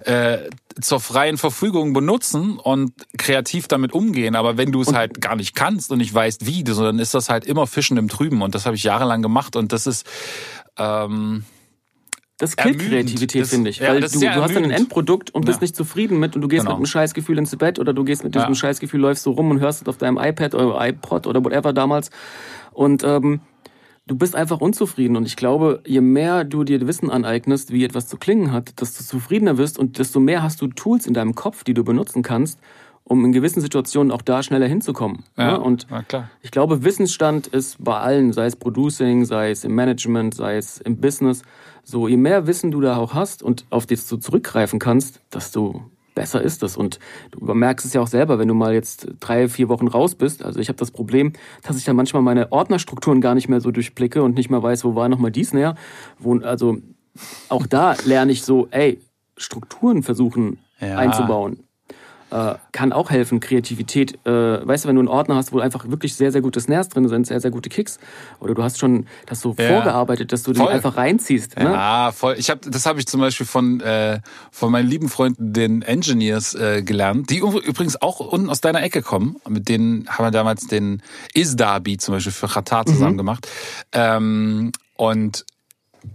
[0.04, 0.38] äh,
[0.80, 4.36] zur freien Verfügung benutzen und kreativ damit umgehen.
[4.36, 7.28] Aber wenn du es halt gar nicht kannst und nicht weißt, wie, dann ist das
[7.28, 8.42] halt immer Fischen im Trüben.
[8.42, 9.56] Und das habe ich jahrelang gemacht.
[9.56, 10.06] Und das ist...
[10.78, 11.44] Ähm,
[12.38, 12.78] Das killt.
[12.78, 13.78] Kreativität, finde ich.
[13.78, 14.70] ja, weil du, du hast dann ein.
[14.70, 15.64] Endprodukt und bist Ja.
[15.64, 16.72] nicht zufrieden mit und du gehst Genau.
[16.72, 18.54] mit einem Scheißgefühl ins Bett oder du gehst mit diesem Ja.
[18.54, 22.10] Scheißgefühl, läufst so rum und hörst es auf deinem iPad oder iPod oder whatever damals.
[22.72, 23.40] Und ähm,
[24.06, 25.16] du bist einfach unzufrieden.
[25.16, 29.02] Und ich glaube, je mehr du dir Wissen aneignest, wie etwas zu klingen hat, desto
[29.02, 32.60] zufriedener wirst und desto mehr hast du Tools in deinem Kopf, die du benutzen kannst,
[33.08, 35.24] um in gewissen Situationen auch da schneller hinzukommen.
[35.36, 35.60] Ja, Ne?
[35.60, 35.86] Und
[36.42, 40.78] ich glaube, Wissensstand ist bei allen, sei es Producing, sei es im Management, sei es
[40.78, 41.42] im Business,
[41.82, 45.82] so je mehr Wissen du da auch hast und auf das du zurückgreifen kannst, desto
[46.14, 46.76] besser ist es.
[46.76, 46.98] Und
[47.30, 50.44] du merkst es ja auch selber, wenn du mal jetzt drei, vier Wochen raus bist.
[50.44, 53.70] Also ich habe das Problem, dass ich dann manchmal meine Ordnerstrukturen gar nicht mehr so
[53.70, 55.76] durchblicke und nicht mehr weiß, wo war nochmal dies näher.
[56.18, 56.78] Wo, also
[57.48, 59.00] auch da lerne ich so, ey,
[59.36, 60.96] Strukturen versuchen Ja.
[60.98, 61.60] einzubauen
[62.30, 64.18] äh, kann auch helfen, Kreativität.
[64.26, 66.88] Äh, weißt du, wenn du einen Ordner hast, wo einfach wirklich sehr, sehr gute Snares
[66.88, 67.98] drin sind, sehr, sehr gute Kicks,
[68.40, 69.68] oder du hast schon das so Ja.
[69.68, 70.72] vorgearbeitet, dass du den Voll.
[70.72, 71.56] einfach reinziehst.
[71.56, 71.64] Ne?
[71.64, 72.34] Ja, voll.
[72.38, 76.54] Ich hab, das habe ich zum Beispiel von äh, von meinen lieben Freunden, den Engineers,
[76.54, 79.36] äh, gelernt, die üb- übrigens auch unten aus deiner Ecke kommen.
[79.48, 81.02] Mit denen haben wir damals den
[81.34, 83.48] Isda-Beat zum Beispiel für Qatar zusammen gemacht.
[83.92, 85.44] Ähm, und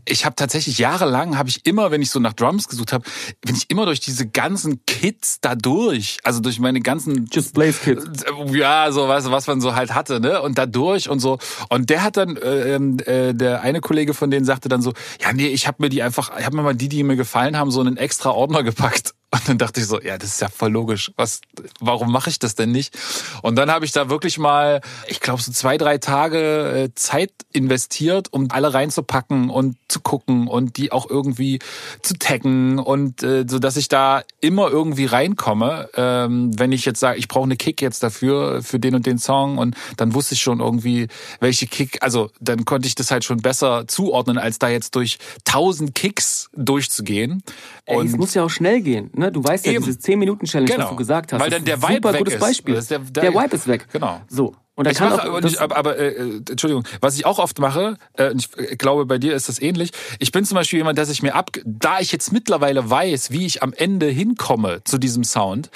[0.05, 3.05] ich habe tatsächlich jahrelang, habe ich immer, wenn ich so nach Drums gesucht habe,
[3.41, 6.19] bin ich immer durch diese ganzen Kits da durch.
[6.23, 8.23] Also durch meine ganzen Just Blaze Kids.
[8.51, 10.41] ja, so weißt du, was man so halt hatte, ne?
[10.41, 11.39] Und dadurch und so.
[11.69, 14.93] Und der hat dann, äh, ähm, äh, der eine Kollege von denen sagte dann so,
[15.21, 17.57] ja, nee, ich habe mir die einfach, ich habe mir mal die, die mir gefallen
[17.57, 19.13] haben, so einen extra Ordner gepackt.
[19.33, 21.11] Und dann dachte ich so, ja, das ist ja voll logisch.
[21.15, 21.41] Was,
[21.79, 22.95] warum mache ich das denn nicht?
[23.41, 27.31] Und dann habe ich da wirklich mal, ich glaube, so zwei, drei Tage äh, Zeit
[27.51, 31.57] investiert, um alle reinzupacken und zu gucken und die auch irgendwie
[32.03, 35.89] zu taggen und äh, so, dass ich da immer irgendwie reinkomme.
[35.95, 39.17] Ähm, wenn ich jetzt sage, ich brauche eine Kick jetzt dafür für den und den
[39.17, 41.07] Song und dann wusste ich schon irgendwie,
[41.39, 41.97] welche Kick.
[42.03, 46.51] Also dann konnte ich das halt schon besser zuordnen, als da jetzt durch tausend Kicks
[46.55, 47.41] durchzugehen.
[47.85, 49.11] Ey, es muss ja auch schnell gehen.
[49.13, 49.31] Ne?
[49.31, 49.83] Du weißt ja, Eben.
[49.83, 50.83] diese 10-Minuten-Challenge, Genau.
[50.85, 51.41] was du gesagt hast.
[51.41, 52.39] Weil dann der Vibe super weg gutes ist.
[52.39, 52.75] Beispiel.
[52.75, 53.87] Ist der- der, der- Vibe ist weg.
[53.91, 54.21] Genau.
[54.29, 54.55] So.
[54.75, 56.15] Und Ich kann mache auch, nicht, aber, aber äh,
[56.49, 58.39] Entschuldigung, was ich auch oft mache, äh, und
[58.71, 59.91] ich glaube, bei dir ist das ähnlich.
[60.17, 63.45] Ich bin zum Beispiel jemand, dass ich mir ab, da ich jetzt mittlerweile weiß, wie
[63.45, 65.69] ich am Ende hinkomme zu diesem Sound,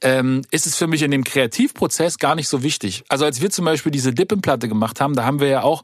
[0.00, 3.02] ähm, ist es für mich in dem Kreativprozess gar nicht so wichtig.
[3.08, 5.82] Also als wir zum Beispiel diese Dippenplatte gemacht haben, da haben wir ja auch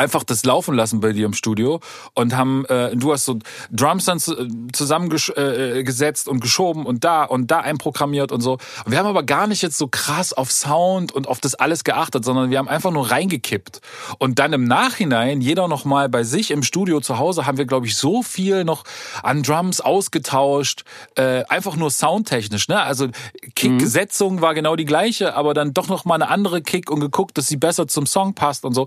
[0.00, 1.80] einfach das laufen lassen bei dir im Studio
[2.14, 3.38] und haben äh, du hast so
[3.70, 8.58] Drums dann zu- zusammengesetzt äh, gesetzt und geschoben und da und da einprogrammiert und so.
[8.86, 12.24] Wir haben aber gar nicht jetzt so krass auf Sound und auf das alles geachtet,
[12.24, 13.80] sondern wir haben einfach nur reingekippt.
[14.18, 17.66] Und dann im Nachhinein jeder noch mal bei sich im Studio zu Hause haben wir
[17.66, 18.84] glaube ich so viel noch
[19.22, 20.84] an Drums ausgetauscht,
[21.16, 22.80] äh, einfach nur soundtechnisch, ne?
[22.80, 23.08] Also
[23.54, 27.36] Kick-Setzung war genau die gleiche, aber dann doch noch mal eine andere Kick und geguckt,
[27.36, 28.86] dass sie besser zum Song passt und so.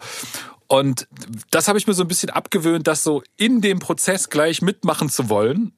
[0.74, 1.08] Und
[1.52, 5.08] das habe ich mir so ein bisschen abgewöhnt, das so in dem Prozess gleich mitmachen
[5.08, 5.72] zu wollen,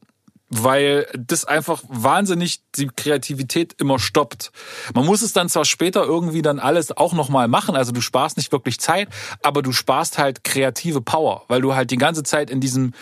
[0.48, 4.54] weil das einfach wahnsinnig die Kreativität immer stoppt.
[4.94, 8.38] Man muss es dann zwar später irgendwie dann alles auch nochmal machen, also du sparst
[8.38, 9.10] nicht wirklich Zeit,
[9.44, 12.94] aber du sparst halt kreative Power, weil du halt die ganze Zeit in diesem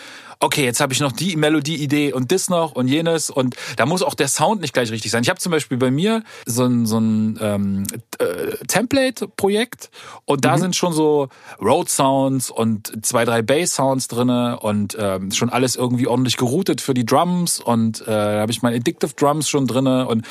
[0.44, 4.02] okay, jetzt habe ich noch die Melodieidee und das noch und jenes und da muss
[4.02, 5.22] auch der Sound nicht gleich richtig sein.
[5.22, 7.86] Ich habe zum Beispiel bei mir so ein, so ein ähm,
[8.18, 9.90] äh, Template-Projekt
[10.24, 11.28] und da sind schon so
[11.60, 17.04] Road-Sounds und zwei, drei Bass-Sounds drinne und ähm, schon alles irgendwie ordentlich geroutet für die
[17.06, 20.26] Drums und äh, da habe ich meine Addictive Drums schon drinne und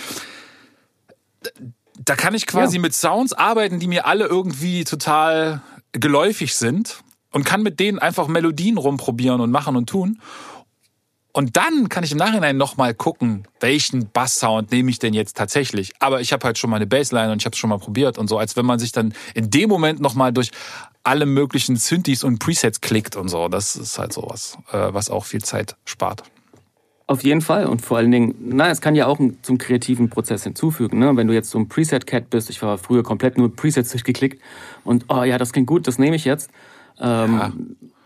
[1.99, 2.81] da kann ich quasi Ja.
[2.81, 7.02] mit Sounds arbeiten, die mir alle irgendwie total geläufig sind
[7.33, 10.19] und kann mit denen einfach Melodien rumprobieren und machen und tun.
[11.35, 15.91] Und dann kann ich im Nachhinein nochmal gucken, welchen Bass-Sound nehme ich denn jetzt tatsächlich.
[15.99, 18.19] Aber ich habe halt schon mal eine Bassline und ich habe es schon mal probiert
[18.19, 20.51] und so, als wenn man sich dann in dem Moment nochmal durch
[21.01, 23.47] alle möglichen Synthes und Presets klickt und so.
[23.47, 26.23] Das ist halt sowas, äh, was auch viel Zeit spart.
[27.07, 27.65] Auf jeden Fall.
[27.65, 30.99] Und vor allen Dingen, na, es kann ja auch zum kreativen Prozess hinzufügen.
[30.99, 31.17] Ne?
[31.17, 34.41] Wenn du jetzt so ein Preset-Cat bist, ich war früher komplett nur Presets durchgeklickt
[34.83, 36.51] und, oh ja, das klingt gut, das nehme ich jetzt.
[36.99, 37.53] Ähm, Ja.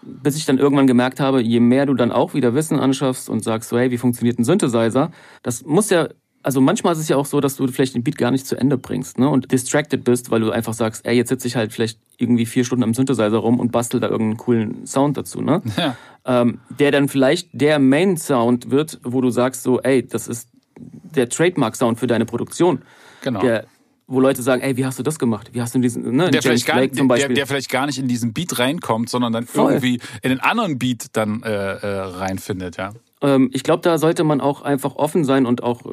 [0.09, 3.43] Bis ich dann irgendwann gemerkt habe, je mehr du dann auch wieder Wissen anschaffst und
[3.43, 5.11] sagst so, hey, wie funktioniert ein Synthesizer,
[5.43, 6.07] das muss ja,
[6.43, 8.55] also manchmal ist es ja auch so, dass du vielleicht den Beat gar nicht zu
[8.55, 9.27] Ende bringst ne?
[9.27, 12.63] und distracted bist, weil du einfach sagst, ey, jetzt sitze ich halt vielleicht irgendwie vier
[12.63, 15.41] Stunden am Synthesizer rum und bastel da irgendeinen coolen Sound dazu.
[15.41, 15.61] Ne?
[15.75, 15.97] Ja.
[16.25, 20.47] ähm, der dann vielleicht der Main-Sound wird, wo du sagst so, ey, das ist
[20.79, 22.81] der Trademark-Sound für deine Produktion.
[23.23, 23.41] Genau.
[23.41, 23.65] Der,
[24.07, 25.49] wo Leute sagen, ey, wie hast du das gemacht?
[25.51, 27.35] Wie hast du diesen, ne, der vielleicht, gar, zum der, Beispiel.
[27.35, 29.73] der vielleicht gar nicht in diesen Beat reinkommt, sondern dann Voll.
[29.73, 32.91] irgendwie in einen anderen Beat dann äh, äh, reinfindet, ja.
[33.21, 35.89] ähm, ich glaube, da sollte man auch einfach offen sein und auch äh,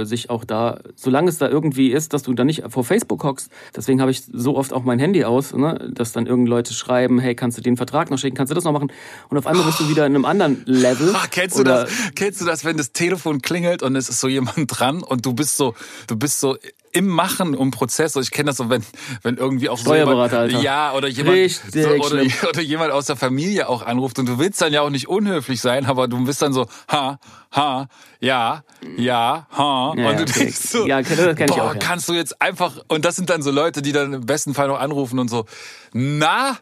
[0.00, 3.22] äh, sich auch da, solange es da irgendwie ist, dass du da nicht vor Facebook
[3.22, 3.50] hockst.
[3.76, 7.18] Deswegen habe ich so oft auch mein Handy aus, ne, dass dann irgendeine Leute schreiben,
[7.18, 8.90] hey, kannst du den Vertrag noch schicken, kannst du das noch machen?
[9.28, 11.12] Und auf einmal bist du wieder in einem anderen Level.
[11.14, 11.90] Ach, kennst du das?
[12.14, 15.34] Kennst du das, wenn das Telefon klingelt und es ist so jemand dran und du
[15.34, 15.74] bist so,
[16.06, 16.56] du bist so
[16.92, 18.16] im Machen um Prozess.
[18.16, 18.84] Ich kenne das so, wenn,
[19.22, 20.64] wenn irgendwie auch so Steuerberater, jemand, Alter.
[20.64, 24.60] ja oder jemand so, oder, oder jemand aus der Familie auch anruft und du willst
[24.60, 27.18] dann ja auch nicht unhöflich sein, aber du bist dann so ha
[27.52, 27.88] ha
[28.20, 28.64] ja
[28.96, 30.38] ja ha Ja, und du okay.
[30.40, 31.78] denkst so Ja, kenn- kenn boah, auch, ja.
[31.78, 34.68] kannst du jetzt einfach und das sind dann so Leute, die dann im besten Fall
[34.68, 35.44] noch anrufen und so
[35.92, 36.58] na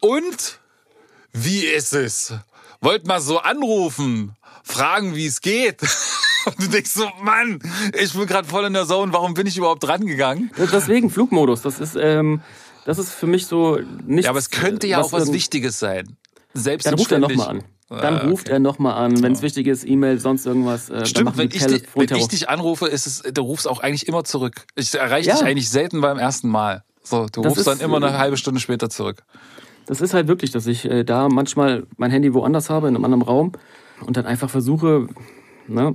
[0.00, 0.58] und
[1.32, 2.34] wie ist es?
[2.80, 5.80] Wollt mal so anrufen, fragen, wie es geht.
[6.46, 7.58] Und du denkst so, Mann,
[8.00, 10.50] ich bin gerade voll in der Zone, warum bin ich überhaupt dran gegangen?
[10.72, 11.62] Deswegen Flugmodus.
[11.62, 12.40] Das ist, ähm,
[12.84, 14.24] das ist für mich so nicht.
[14.24, 16.16] Ja, aber es könnte ja auch was Wichtiges sein.
[16.54, 17.64] Selbst Dann ruft er nochmal an.
[17.88, 18.52] Dann Ah, ruft okay.
[18.54, 19.20] er nochmal an.
[19.22, 20.90] Wenn es wichtig ist, E-Mail, sonst irgendwas.
[20.90, 23.80] Äh, dann Stimmt, wenn ich, dich, wenn ich dich anrufe, ist es, du rufst auch
[23.80, 24.64] eigentlich immer zurück.
[24.76, 25.34] Ich erreiche Ja.
[25.36, 26.84] dich eigentlich selten beim ersten Mal.
[27.02, 29.24] So, du Das rufst dann ist, immer eine äh, halbe Stunde später zurück.
[29.86, 33.04] Das ist halt wirklich, dass ich äh, da manchmal mein Handy woanders habe, in einem
[33.04, 33.52] anderen Raum
[34.06, 35.08] und dann einfach versuche,
[35.66, 35.92] ne, äh,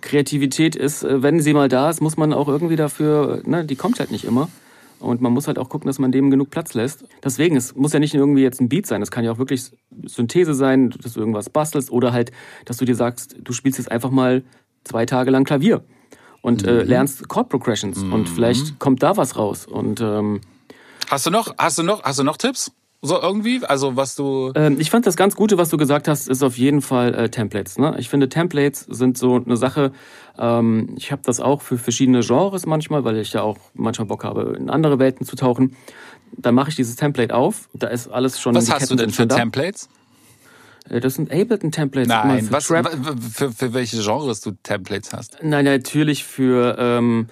[0.00, 3.76] Kreativität ist, äh, wenn sie mal da ist, muss man auch irgendwie dafür, ne, die
[3.76, 4.48] kommt halt nicht immer.
[4.98, 7.04] Und man muss halt auch gucken, dass man dem genug Platz lässt.
[7.24, 9.02] Deswegen, es muss ja nicht irgendwie jetzt ein Beat sein.
[9.02, 9.72] Es kann ja auch wirklich
[10.04, 12.30] Synthese sein, dass du irgendwas bastelst oder halt,
[12.66, 14.44] dass du dir sagst, du spielst jetzt einfach mal
[14.84, 15.82] zwei Tage lang Klavier
[16.40, 19.66] und äh, lernst Chord Progressions und vielleicht kommt da was raus.
[19.66, 20.40] Und ähm,
[21.12, 22.72] Hast du noch, hast du noch, hast du noch Tipps?
[23.04, 23.64] So irgendwie?
[23.64, 24.52] Also was du.
[24.54, 27.28] Ähm, ich fand das ganz Gute, was du gesagt hast, ist auf jeden Fall äh,
[27.28, 27.76] Templates.
[27.76, 27.96] Ne?
[27.98, 29.90] Ich finde, Templates sind so eine Sache.
[30.38, 34.22] Ähm, ich habe das auch für verschiedene Genres manchmal, weil ich ja auch manchmal Bock
[34.22, 35.74] habe, in andere Welten zu tauchen.
[36.36, 37.68] Dann mache ich dieses Template auf.
[37.74, 38.54] Da ist alles schon.
[38.54, 39.88] Was hast du denn für Templates?
[40.88, 42.08] Äh, das sind Ableton-Templates.
[42.08, 45.38] Nein, was, für, für welche Genres du Templates hast?
[45.42, 47.26] Nein, natürlich für ähm,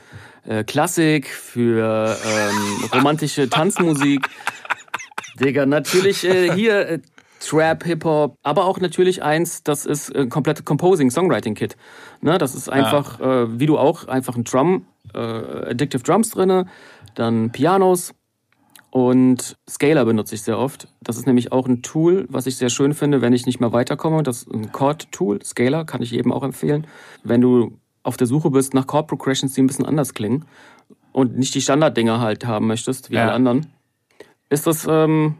[0.48, 4.28] äh, Klassik, für ähm, romantische Tanzmusik.
[5.38, 6.98] Digga, natürlich äh, hier äh,
[7.40, 11.76] Trap, Hip-Hop, aber auch natürlich eins, das ist ein komplettes Composing, Songwriting-Kit.
[12.20, 13.42] Ne, das ist einfach, ja.
[13.42, 16.66] äh, wie du auch, einfach ein Drum, äh, Addictive Drums drinne,
[17.14, 18.12] dann Pianos,
[18.90, 20.88] und Scaler benutze ich sehr oft.
[21.00, 23.72] Das ist nämlich auch ein Tool, was ich sehr schön finde, wenn ich nicht mehr
[23.72, 24.24] weiterkomme.
[24.24, 25.42] Das ist ein Chord-Tool.
[25.44, 26.86] Scaler kann ich jedem auch empfehlen.
[27.22, 30.44] Wenn du auf der Suche bist nach Chord Progressions, die ein bisschen anders klingen
[31.12, 33.22] und nicht die Standarddinger halt haben möchtest, wie ja.
[33.22, 33.66] alle anderen,
[34.50, 35.36] ist das, ähm,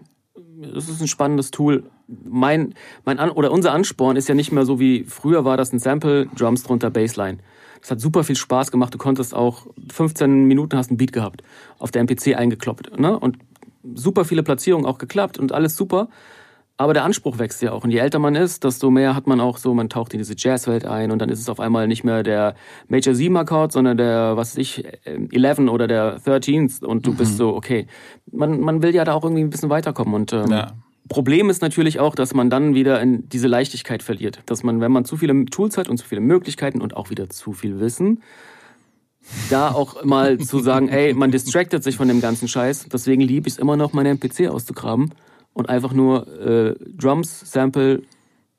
[0.75, 1.85] das ist ein spannendes Tool.
[2.07, 5.73] Mein, mein An oder unser Ansporn ist ja nicht mehr so wie früher war das
[5.73, 7.39] ein Sample, Drums drunter, Bassline.
[7.81, 8.95] Das hat super viel Spaß gemacht.
[8.95, 11.43] Du konntest auch 15 Minuten hast ein Beat gehabt,
[11.79, 12.99] auf der MPC eingekloppt.
[12.99, 13.19] Ne?
[13.19, 13.39] Und
[13.95, 16.09] super viele Platzierungen auch geklappt und alles super.
[16.81, 17.85] Aber der Anspruch wächst ja auch.
[17.85, 20.33] Und je älter man ist, desto mehr hat man auch so, man taucht in diese
[20.35, 22.55] Jazzwelt ein und dann ist es auf einmal nicht mehr der
[22.89, 27.17] Major 7 Akkord, sondern der, was weiß ich, 11 oder der 13 und du mhm.
[27.17, 27.87] bist so, okay.
[28.33, 30.73] Man, man will ja da auch irgendwie ein bisschen weiterkommen und ähm, ja.
[31.11, 34.41] Problem ist natürlich auch, dass man dann wieder in diese Leichtigkeit verliert.
[34.47, 37.29] Dass man, wenn man zu viele Tools hat und zu viele Möglichkeiten und auch wieder
[37.29, 38.23] zu viel Wissen,
[39.51, 42.87] da auch mal zu sagen, ey, man distractet sich von dem ganzen Scheiß.
[42.91, 45.13] Deswegen liebe ich es immer noch, meine MPC auszugraben
[45.61, 48.03] und einfach nur äh, Drums, Sample,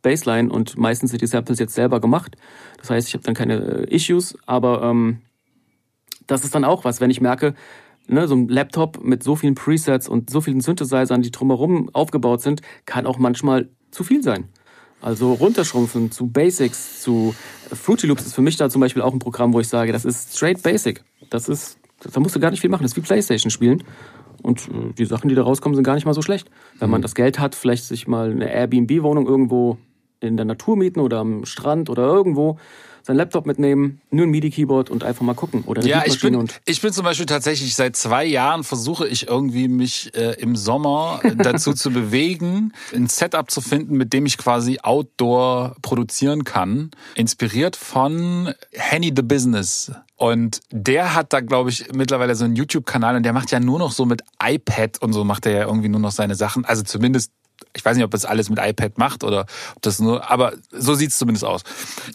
[0.04, 2.38] Bassline und meistens sind die Samples jetzt selber gemacht.
[2.78, 5.22] Das heißt, ich habe dann keine äh, Issues, aber ähm,
[6.28, 7.56] das ist dann auch was, wenn ich merke,
[8.08, 12.42] ne, so ein Laptop mit so vielen Presets und so vielen Synthesizern, die drumherum aufgebaut
[12.42, 14.50] sind, kann auch manchmal zu viel sein.
[15.02, 17.34] Also runterschrumpfen zu Basics, zu
[17.74, 20.06] Fruity Loops ist für mich da zum Beispiel auch ein Programm, wo ich sage, das
[20.06, 21.04] ist straight basic.
[21.32, 22.84] Das ist, da musst du gar nicht viel machen.
[22.84, 23.84] Das ist wie Playstation spielen.
[24.42, 26.50] Und äh, die Sachen, die da rauskommen, sind gar nicht mal so schlecht.
[26.80, 27.04] Wenn man mhm.
[27.04, 29.78] das Geld hat, vielleicht sich mal eine Airbnb-Wohnung irgendwo
[30.20, 32.58] in der Natur mieten oder am Strand oder irgendwo
[33.04, 35.64] seinen Laptop mitnehmen, nur ein MIDI-Keyboard und einfach mal gucken.
[35.66, 39.68] Oder ja, ich bin, ich bin zum Beispiel tatsächlich seit zwei Jahren versuche ich irgendwie
[39.68, 44.80] mich äh, im Sommer dazu zu bewegen, ein Setup zu finden, mit dem ich quasi
[44.82, 46.92] Outdoor produzieren kann.
[47.16, 49.92] Inspiriert von Henny the Business.
[50.22, 53.80] Und der hat da, glaube ich, mittlerweile so einen YouTube-Kanal und der macht ja nur
[53.80, 56.64] noch so mit iPad und so macht er ja irgendwie nur noch seine Sachen.
[56.64, 57.32] Also zumindest
[57.74, 59.46] ich weiß nicht, ob das alles mit iPad macht oder
[59.76, 61.62] ob das nur, aber so sieht's zumindest aus.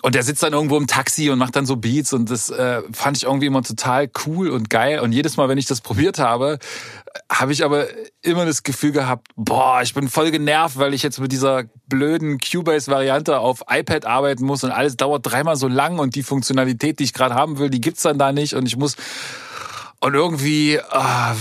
[0.03, 2.83] Und der sitzt dann irgendwo im Taxi und macht dann so Beats und das äh,
[2.93, 5.01] fand ich irgendwie immer total cool und geil.
[5.01, 6.59] Und jedes Mal, wenn ich das probiert habe,
[7.31, 7.87] habe ich aber
[8.23, 12.39] immer das Gefühl gehabt, boah, ich bin voll genervt, weil ich jetzt mit dieser blöden
[12.39, 17.05] Cubase-Variante auf iPad arbeiten muss und alles dauert dreimal so lang und die Funktionalität, die
[17.05, 18.97] ich gerade haben will, die gibt's dann da nicht und ich muss
[20.01, 21.35] und irgendwie ah,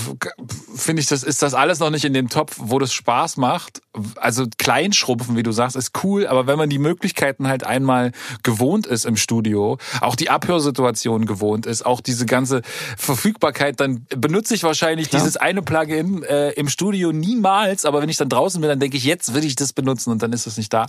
[0.75, 3.81] finde ich, das ist das alles noch nicht in dem Topf, wo das Spaß macht.
[4.15, 8.11] Also Kleinschrumpfen, wie du sagst, ist cool, aber wenn man die Möglichkeiten halt einmal
[8.43, 12.61] gewohnt ist im Studio, auch die Abhörsituation gewohnt ist, auch diese ganze
[12.97, 15.21] Verfügbarkeit, dann benutze ich wahrscheinlich Klar.
[15.21, 18.97] dieses eine Plugin äh, im Studio niemals, aber wenn ich dann draußen bin, dann denke
[18.97, 20.87] ich, jetzt will ich das benutzen und dann ist es nicht da.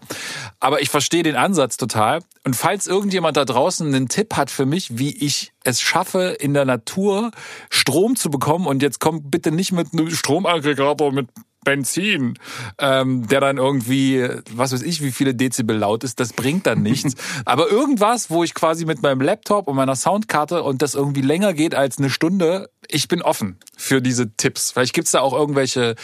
[0.61, 2.21] Aber ich verstehe den Ansatz total.
[2.45, 6.55] Und falls irgendjemand da draußen einen Tipp hat für mich, wie ich es schaffe, in
[6.55, 7.31] der Natur
[7.71, 8.67] Strom zu bekommen.
[8.67, 11.29] Und jetzt kommt bitte nicht mit einem Stromaggregator mit
[11.65, 12.39] Benzin,
[12.79, 16.83] ähm, der dann irgendwie, was weiß ich, wie viele Dezibel laut ist, das bringt dann
[16.83, 17.15] nichts.
[17.45, 21.53] Aber irgendwas, wo ich quasi mit meinem Laptop und meiner Soundkarte und das irgendwie länger
[21.55, 24.71] geht als eine Stunde, ich bin offen für diese Tipps.
[24.71, 25.97] Vielleicht gibt's da auch irgendwelche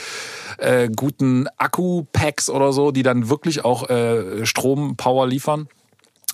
[0.58, 5.68] äh, guten Akku-Packs oder so, die dann wirklich auch äh, Strom-Power liefern.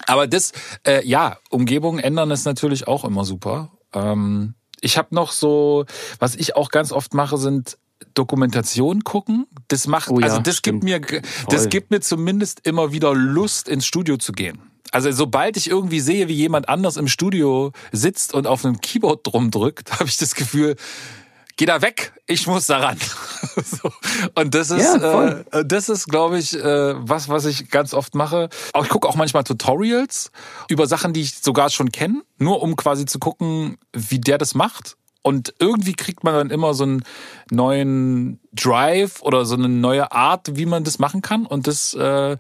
[0.09, 0.53] Aber das,
[0.87, 3.71] äh, ja, Umgebungen ändern ist natürlich auch immer super.
[3.93, 5.85] Ähm, ich habe noch so,
[6.19, 7.79] was ich auch ganz oft mache, sind
[8.15, 9.47] Dokumentation gucken.
[9.69, 10.85] Das macht, oh ja, also das stimmt.
[10.85, 14.61] gibt mir, das gibt mir zumindest immer wieder Lust, ins Studio zu gehen.
[14.91, 19.27] Also sobald ich irgendwie sehe, wie jemand anders im Studio sitzt und auf einem Keyboard
[19.27, 20.77] drum drückt, habe ich das Gefühl,
[21.59, 22.97] geh da weg, ich muss daran.
[23.57, 23.93] so.
[24.35, 28.15] Und das ist, ja, äh, das ist, glaube ich, äh, was, was ich ganz oft
[28.15, 28.49] mache.
[28.73, 30.31] Auch ich gucke auch manchmal Tutorials
[30.69, 34.55] über Sachen, die ich sogar schon kenne, nur um quasi zu gucken, wie der das
[34.55, 34.97] macht.
[35.29, 37.05] Und irgendwie kriegt man dann immer so einen
[37.51, 41.45] neuen Drive oder so eine neue Art, wie man das machen kann.
[41.45, 42.39] Und das äh,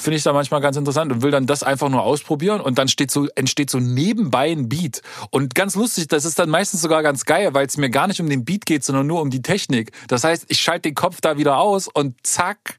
[0.00, 2.86] finde ich da manchmal ganz interessant und will dann das einfach nur ausprobieren und dann
[2.86, 5.02] steht so, entsteht so nebenbei ein Beat.
[5.30, 8.20] Und ganz lustig, das ist dann meistens sogar ganz geil, weil es mir gar nicht
[8.20, 9.90] um den Beat geht, sondern nur um die Technik.
[10.06, 12.78] Das heißt, ich schalte den Kopf da wieder aus und zack,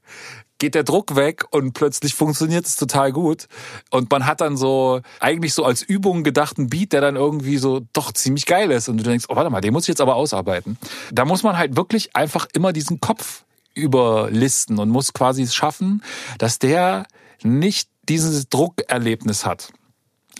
[0.58, 3.46] geht der Druck weg und plötzlich funktioniert es total gut.
[3.90, 7.80] Und man hat dann so eigentlich so als Übung gedachten Beat, der dann irgendwie so
[7.92, 8.88] doch ziemlich geil ist.
[8.88, 10.76] Und du denkst, oh, warte mal, den muss ich jetzt aber ausarbeiten.
[11.12, 13.44] Da muss man halt wirklich einfach immer diesen Kopf
[13.74, 16.02] überlisten und muss quasi es schaffen,
[16.38, 17.06] dass der
[17.42, 19.72] nicht dieses Druckerlebnis hat.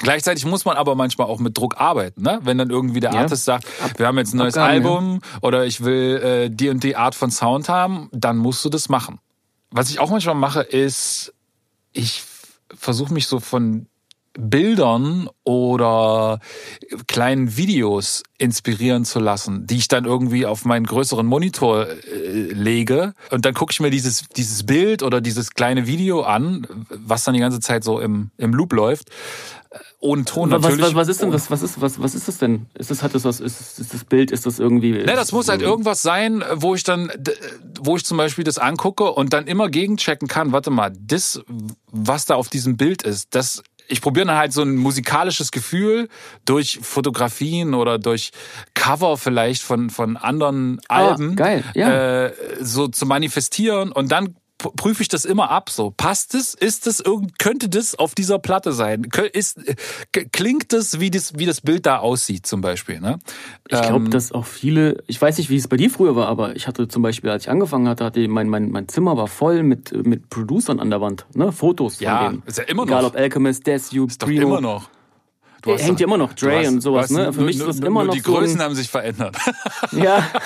[0.00, 2.38] Gleichzeitig muss man aber manchmal auch mit Druck arbeiten, ne?
[2.42, 3.20] Wenn dann irgendwie der ja.
[3.20, 3.66] Artist sagt,
[3.96, 7.30] wir haben jetzt ein neues Album oder ich will äh, die und die Art von
[7.30, 9.18] Sound haben, dann musst du das machen.
[9.70, 11.34] Was ich auch manchmal mache, ist,
[11.92, 12.22] ich
[12.74, 13.86] versuche mich so von
[14.38, 16.38] Bildern oder
[17.08, 23.14] kleinen Videos inspirieren zu lassen, die ich dann irgendwie auf meinen größeren Monitor äh, lege.
[23.30, 27.34] Und dann gucke ich mir dieses dieses Bild oder dieses kleine Video an, was dann
[27.34, 29.10] die ganze Zeit so im im Loop läuft
[30.00, 30.86] ohne Ton was, natürlich.
[30.86, 31.50] Was, was ist denn das?
[31.50, 32.66] Was ist, was, was ist das denn?
[32.74, 34.92] Ist das, hat das was, ist, ist das Bild, ist das irgendwie.
[34.92, 37.10] Ne, das muss halt irgendwas sein, wo ich dann,
[37.80, 41.40] wo ich zum Beispiel das angucke und dann immer gegenchecken kann, warte mal, das,
[41.90, 46.08] was da auf diesem Bild ist, das ich probiere dann halt so ein musikalisches Gefühl
[46.44, 48.32] durch Fotografien oder durch
[48.74, 52.26] Cover vielleicht von von anderen ah, Alben geil, ja.
[52.26, 55.70] äh, so zu manifestieren und dann prüfe ich das immer ab.
[55.70, 56.54] So passt es?
[56.54, 57.38] Ist es irgend?
[57.38, 59.06] Könnte das auf dieser Platte sein?
[59.32, 59.60] Ist,
[60.32, 63.00] klingt das wie das wie das Bild da aussieht zum Beispiel?
[63.00, 63.18] Ne?
[63.68, 65.02] Ich glaube, ähm, dass auch viele.
[65.06, 67.44] Ich weiß nicht, wie es bei dir früher war, aber ich hatte zum Beispiel, als
[67.44, 71.00] ich angefangen hatte, hatte mein mein mein Zimmer war voll mit mit Producern an der
[71.00, 71.52] Wand, ne?
[71.52, 72.42] Fotos ja, von denen.
[72.46, 72.92] ist ja immer noch.
[72.92, 74.90] Egal ob Alchemist, Desu, ist doch immer noch.
[75.62, 77.32] Du hast hängt ja immer noch Dre hast, und sowas, ne?
[77.32, 79.36] Für mich ist das immer noch die Größen so haben sich verändert.
[79.92, 80.26] Ja.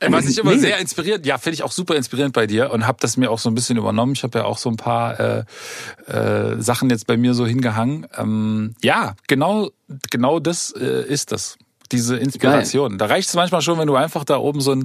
[0.00, 2.98] Was ich immer sehr inspiriert, ja, finde ich auch super inspirierend bei dir und habe
[3.00, 4.12] das mir auch so ein bisschen übernommen.
[4.12, 5.44] Ich habe ja auch so ein paar äh,
[6.06, 8.06] äh, Sachen jetzt bei mir so hingehangen.
[8.16, 9.70] Ähm, ja, genau,
[10.10, 11.58] genau das äh, ist das.
[11.90, 12.90] Diese Inspiration.
[12.90, 12.98] Geil.
[12.98, 14.84] Da reicht es manchmal schon, wenn du einfach da oben so einen,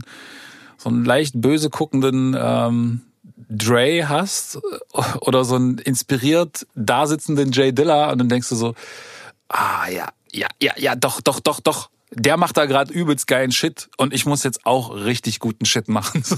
[0.78, 3.01] so einen leicht böse guckenden ähm,
[3.49, 4.55] Dre hast
[4.93, 8.74] äh, oder so einen inspiriert da sitzenden Jay Dilla und dann denkst du so,
[9.49, 13.51] ah ja, ja, ja, ja, doch, doch, doch, doch der macht da gerade übelst geilen
[13.51, 16.24] Shit und ich muss jetzt auch richtig guten Shit machen.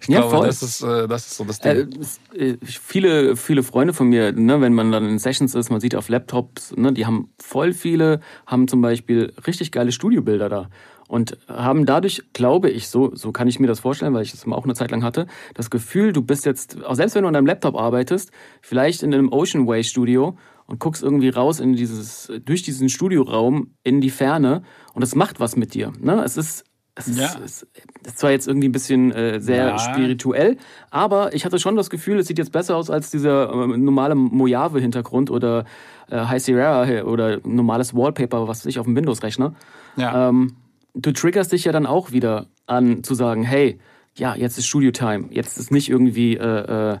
[0.00, 0.46] Ich ja, glaube, voll.
[0.46, 1.90] Das, ist, äh, das ist so das Ding.
[2.32, 5.94] Äh, viele, viele Freunde von mir, ne, wenn man dann in Sessions ist, man sieht
[5.94, 10.70] auf Laptops, ne, die haben voll viele, haben zum Beispiel richtig geile Studiobilder da
[11.08, 14.46] und haben dadurch, glaube ich, so, so kann ich mir das vorstellen, weil ich das
[14.46, 17.34] auch eine Zeit lang hatte, das Gefühl, du bist jetzt, auch selbst wenn du an
[17.34, 18.30] deinem Laptop arbeitest,
[18.60, 20.36] vielleicht in einem Ocean Way Studio
[20.68, 24.62] und guckst irgendwie raus in dieses, durch diesen Studioraum in die Ferne
[24.94, 25.92] und es macht was mit dir.
[25.98, 26.22] Ne?
[26.22, 26.64] Es ist,
[26.94, 27.30] es ist, ja.
[27.42, 27.66] es
[28.04, 29.78] ist zwar jetzt irgendwie ein bisschen äh, sehr ja.
[29.78, 30.58] spirituell,
[30.90, 34.14] aber ich hatte schon das Gefühl, es sieht jetzt besser aus als dieser äh, normale
[34.14, 35.64] Mojave-Hintergrund oder
[36.10, 39.54] äh, High Sierra oder normales Wallpaper, was ich auf dem Windows-Rechner.
[39.96, 40.28] Ja.
[40.28, 40.56] Ähm,
[40.94, 43.78] du triggerst dich ja dann auch wieder an zu sagen, hey,
[44.16, 46.98] ja, jetzt ist Studio-Time, jetzt ist nicht irgendwie äh, äh,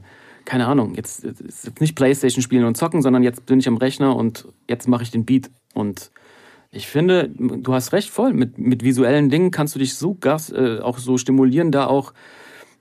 [0.48, 4.16] keine Ahnung, jetzt, jetzt nicht Playstation spielen und zocken, sondern jetzt bin ich am Rechner
[4.16, 5.50] und jetzt mache ich den Beat.
[5.74, 6.10] Und
[6.70, 8.32] ich finde, du hast recht voll.
[8.32, 12.14] Mit, mit visuellen Dingen kannst du dich so gas, äh, auch so stimulieren, da auch.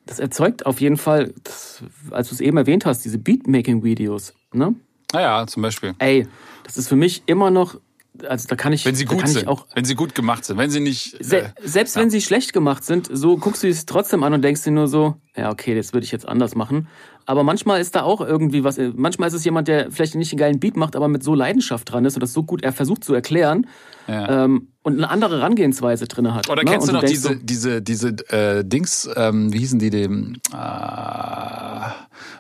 [0.05, 4.33] Das erzeugt auf jeden Fall, das, als du es eben erwähnt hast, diese Beatmaking-Videos.
[4.53, 4.73] Ne?
[5.11, 5.93] Naja, zum Beispiel.
[5.99, 6.25] Ey,
[6.63, 7.81] das ist für mich immer noch
[8.25, 10.69] also da kann ich, wenn sie gut sind, auch, wenn sie gut gemacht sind, wenn
[10.69, 12.01] sie nicht, äh, selbst ja.
[12.01, 14.87] wenn sie schlecht gemacht sind, so guckst du es trotzdem an und denkst dir nur
[14.87, 16.87] so, ja okay, das würde ich jetzt anders machen.
[17.25, 18.79] Aber manchmal ist da auch irgendwie was.
[18.95, 21.91] Manchmal ist es jemand, der vielleicht nicht einen geilen Beat macht, aber mit so Leidenschaft
[21.91, 23.67] dran ist und das so gut er versucht zu erklären
[24.07, 24.45] ja.
[24.45, 26.49] ähm, und eine andere Herangehensweise drin hat.
[26.49, 26.71] Oder ne?
[26.71, 29.09] kennst du noch diese, diese, diese äh, Dings?
[29.15, 30.37] Ähm, wie hießen die dem?
[30.53, 31.89] Äh,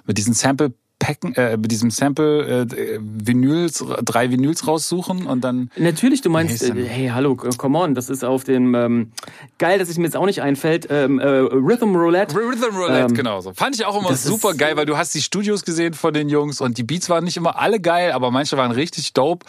[0.05, 0.73] mit diesen Sample
[1.07, 5.71] Packen, äh, mit diesem Sample äh, Vinyls, drei Vinyls raussuchen und dann.
[5.77, 9.13] Natürlich, du meinst, äh, hey, hallo, come on, das ist auf dem ähm,
[9.57, 12.35] geil, dass es mir jetzt auch nicht einfällt, ähm, äh, Rhythm Roulette.
[12.35, 13.53] Rhythm Roulette, ähm, genau so.
[13.53, 16.59] Fand ich auch immer super geil, weil du hast die Studios gesehen von den Jungs
[16.59, 19.45] und die Beats waren nicht immer alle geil, aber manche waren richtig dope.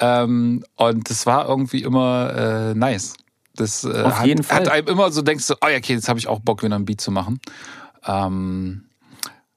[0.00, 3.12] Ähm, und das war irgendwie immer äh, nice.
[3.56, 4.60] Das äh, auf jeden hat, Fall.
[4.60, 6.76] hat einem immer so denkst du, oh ja, okay, jetzt habe ich auch Bock, wieder
[6.76, 7.40] ein Beat zu machen.
[8.06, 8.84] Ähm,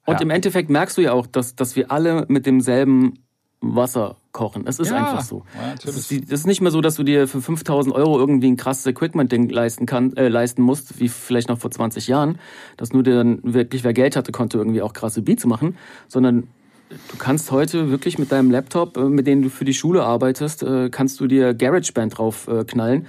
[0.08, 0.22] und ja.
[0.22, 3.20] im Endeffekt merkst du ja auch, dass, dass wir alle mit demselben
[3.60, 4.64] Wasser kochen.
[4.66, 5.44] Es ist ja, einfach so.
[5.54, 8.56] Ja, das, ist, ist, nicht mehr so, dass du dir für 5000 Euro irgendwie ein
[8.56, 12.40] krasses Equipment-Ding leisten, kann, äh, leisten musst, wie vielleicht noch vor 20 Jahren,
[12.78, 15.76] dass nur dann wirklich, wer Geld hatte, konnte irgendwie auch krasse Beats machen,
[16.08, 16.48] sondern
[16.90, 20.64] du kannst heute wirklich mit deinem Laptop, äh, mit dem du für die Schule arbeitest,
[20.64, 23.08] äh, kannst du dir GarageBand drauf äh, knallen.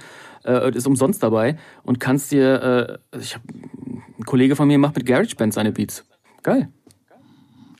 [0.73, 5.53] Ist umsonst dabei und kannst dir, ich hab, ein Kollege von mir macht mit GarageBand
[5.53, 6.05] seine Beats.
[6.43, 6.69] Geil.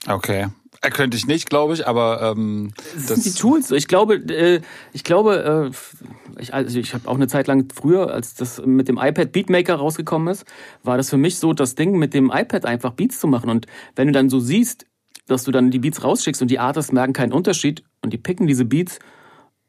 [0.09, 0.47] Okay.
[0.81, 3.69] Er könnte ich nicht, glaube ich, aber ähm, das, die Tools.
[3.71, 4.61] Ich glaube, äh,
[4.93, 8.87] ich glaube, äh, ich, also ich habe auch eine Zeit lang früher, als das mit
[8.87, 10.45] dem iPad Beatmaker rausgekommen ist,
[10.83, 13.49] war das für mich so das Ding, mit dem iPad einfach Beats zu machen.
[13.49, 14.85] Und wenn du dann so siehst,
[15.27, 18.47] dass du dann die Beats rausschickst und die Artists merken keinen Unterschied und die picken
[18.47, 18.99] diese Beats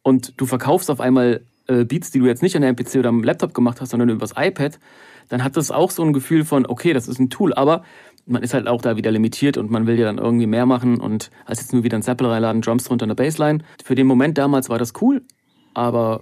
[0.03, 3.09] und du verkaufst auf einmal äh, Beats, die du jetzt nicht an der PC oder
[3.09, 4.78] am Laptop gemacht hast, sondern übers iPad,
[5.28, 7.84] dann hat das auch so ein Gefühl von, okay, das ist ein Tool, aber
[8.30, 11.00] man ist halt auch da wieder limitiert und man will ja dann irgendwie mehr machen
[11.00, 13.58] und als jetzt nur wieder ein Sample reinladen, Drums drunter eine Bassline.
[13.84, 15.22] Für den Moment damals war das cool,
[15.74, 16.20] aber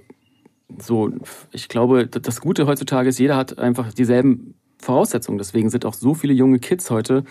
[0.79, 1.11] so,
[1.53, 5.39] ich glaube, das Gute heutzutage ist, jeder hat einfach dieselben Voraussetzungen.
[5.39, 7.25] Deswegen sind auch so viele junge Kids heute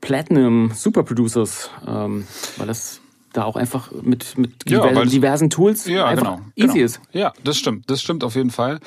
[0.00, 2.26] Platinum Super Producers, ähm,
[2.56, 3.00] weil das
[3.32, 6.84] da auch einfach mit, mit ja, diversen, diversen, Tools ja, einfach genau, easy genau.
[6.84, 7.00] ist.
[7.12, 7.90] Ja, das stimmt.
[7.90, 8.80] Das stimmt auf jeden Fall.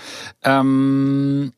[0.43, 1.53] Ähm,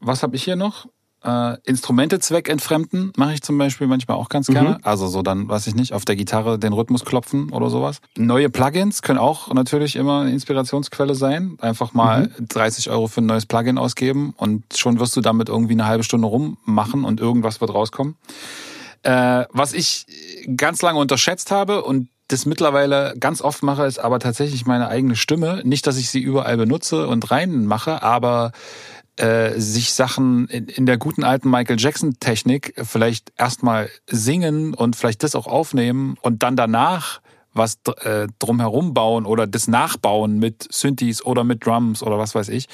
[0.00, 0.88] was habe ich hier noch?
[1.24, 4.70] Äh, Instrumente zweckentfremden mache ich zum Beispiel manchmal auch ganz gerne.
[4.70, 4.76] Mhm.
[4.82, 8.00] Also so dann, weiß ich nicht, auf der Gitarre den Rhythmus klopfen oder sowas.
[8.16, 11.56] Neue Plugins können auch natürlich immer eine Inspirationsquelle sein.
[11.60, 12.48] Einfach mal mhm.
[12.48, 16.04] 30 Euro für ein neues Plugin ausgeben und schon wirst du damit irgendwie eine halbe
[16.04, 18.16] Stunde rummachen und irgendwas wird rauskommen.
[19.02, 20.06] Äh, was ich
[20.56, 25.16] ganz lange unterschätzt habe und das mittlerweile ganz oft mache, ist aber tatsächlich meine eigene
[25.16, 25.62] Stimme.
[25.64, 28.52] Nicht, dass ich sie überall benutze und reinmache, aber
[29.18, 35.22] äh, sich Sachen in, in der guten alten Michael Jackson-Technik vielleicht erstmal singen und vielleicht
[35.22, 37.20] das auch aufnehmen und dann danach
[37.58, 42.48] was äh, drumherum bauen oder das nachbauen mit Synthes oder mit Drums oder was weiß
[42.48, 42.68] ich,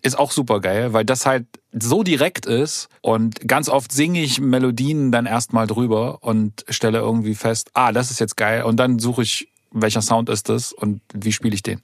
[0.00, 4.40] ist auch super geil, weil das halt so direkt ist und ganz oft singe ich
[4.40, 8.98] Melodien dann erstmal drüber und stelle irgendwie fest, ah, das ist jetzt geil und dann
[8.98, 11.80] suche ich, welcher Sound ist das und wie spiele ich den.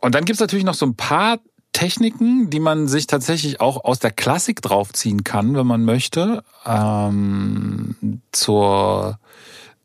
[0.00, 1.38] Und dann gibt's natürlich noch so ein paar
[1.78, 6.42] Techniken, die man sich tatsächlich auch aus der Klassik draufziehen kann, wenn man möchte.
[6.66, 7.94] Ähm,
[8.32, 9.20] zur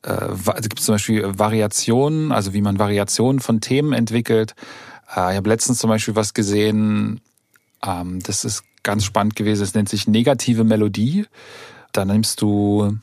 [0.01, 4.55] äh, also gibt es zum Beispiel Variationen, also wie man Variationen von Themen entwickelt.
[5.15, 7.21] Äh, ich habe letztens zum Beispiel was gesehen,
[7.85, 11.27] ähm, das ist ganz spannend gewesen, es nennt sich negative Melodie.
[11.91, 12.97] Da nimmst du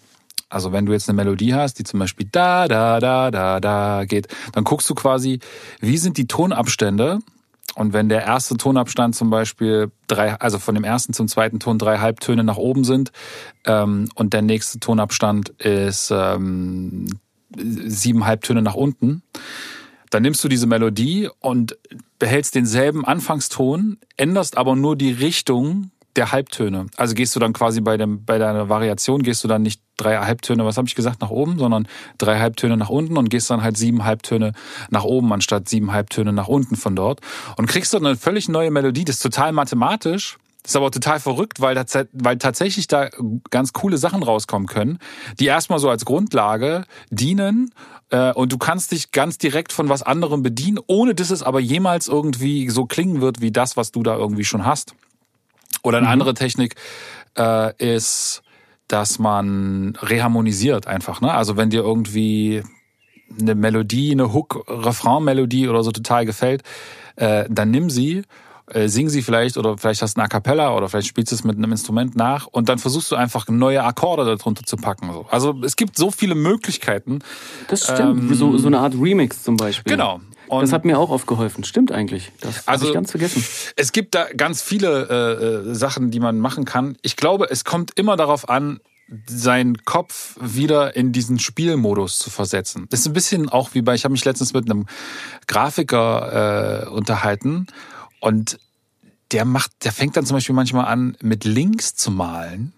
[0.49, 4.05] also wenn du jetzt eine Melodie hast, die zum Beispiel da, da, da, da, da
[4.05, 5.38] geht, dann guckst du quasi,
[5.78, 7.20] wie sind die Tonabstände
[7.76, 11.78] und wenn der erste Tonabstand zum Beispiel drei, also von dem ersten zum zweiten Ton
[11.78, 13.12] drei Halbtöne nach oben sind
[13.64, 17.06] ähm, und der nächste Tonabstand ist ähm,
[17.56, 19.22] sieben Halbtöne nach unten,
[20.10, 21.78] dann nimmst du diese Melodie und
[22.18, 25.90] behältst denselben Anfangston, änderst aber nur die Richtung
[26.20, 26.86] der Halbtöne.
[26.96, 30.18] Also gehst du dann quasi bei, dem, bei deiner Variation, gehst du dann nicht drei
[30.18, 33.62] Halbtöne, was habe ich gesagt, nach oben, sondern drei Halbtöne nach unten und gehst dann
[33.62, 34.52] halt sieben Halbtöne
[34.90, 37.20] nach oben anstatt sieben Halbtöne nach unten von dort
[37.56, 39.04] und kriegst dann eine völlig neue Melodie.
[39.04, 40.36] Das ist total mathematisch.
[40.62, 43.08] Das ist aber total verrückt, weil, weil tatsächlich da
[43.48, 44.98] ganz coole Sachen rauskommen können,
[45.38, 47.72] die erstmal so als Grundlage dienen
[48.10, 51.60] äh, und du kannst dich ganz direkt von was anderem bedienen, ohne dass es aber
[51.60, 54.94] jemals irgendwie so klingen wird wie das, was du da irgendwie schon hast.
[55.82, 56.12] Oder eine mhm.
[56.12, 56.76] andere Technik
[57.36, 58.42] äh, ist,
[58.88, 61.20] dass man reharmonisiert einfach.
[61.20, 61.32] Ne?
[61.32, 62.62] Also wenn dir irgendwie
[63.40, 66.62] eine Melodie, eine Hook, Refrain-Melodie oder so total gefällt,
[67.16, 68.22] äh, dann nimm sie,
[68.66, 71.36] äh, sing sie vielleicht oder vielleicht hast du eine A Cappella oder vielleicht spielst du
[71.36, 75.10] es mit einem Instrument nach und dann versuchst du einfach neue Akkorde darunter zu packen.
[75.30, 77.20] Also es gibt so viele Möglichkeiten.
[77.68, 79.92] Das stimmt, ähm, so, so eine Art Remix zum Beispiel.
[79.92, 80.20] Genau,
[80.57, 81.64] und das hat mir auch oft geholfen.
[81.64, 82.32] Stimmt eigentlich.
[82.40, 83.44] Das also, habe ich ganz vergessen.
[83.76, 86.96] Es gibt da ganz viele äh, äh, Sachen, die man machen kann.
[87.03, 88.80] Ich glaube, es kommt immer darauf an,
[89.26, 92.86] seinen Kopf wieder in diesen Spielmodus zu versetzen.
[92.90, 94.86] Das ist ein bisschen auch wie bei, ich habe mich letztens mit einem
[95.48, 97.66] Grafiker äh, unterhalten
[98.20, 98.59] und
[99.32, 102.72] der macht, der fängt dann zum Beispiel manchmal an, mit Links zu malen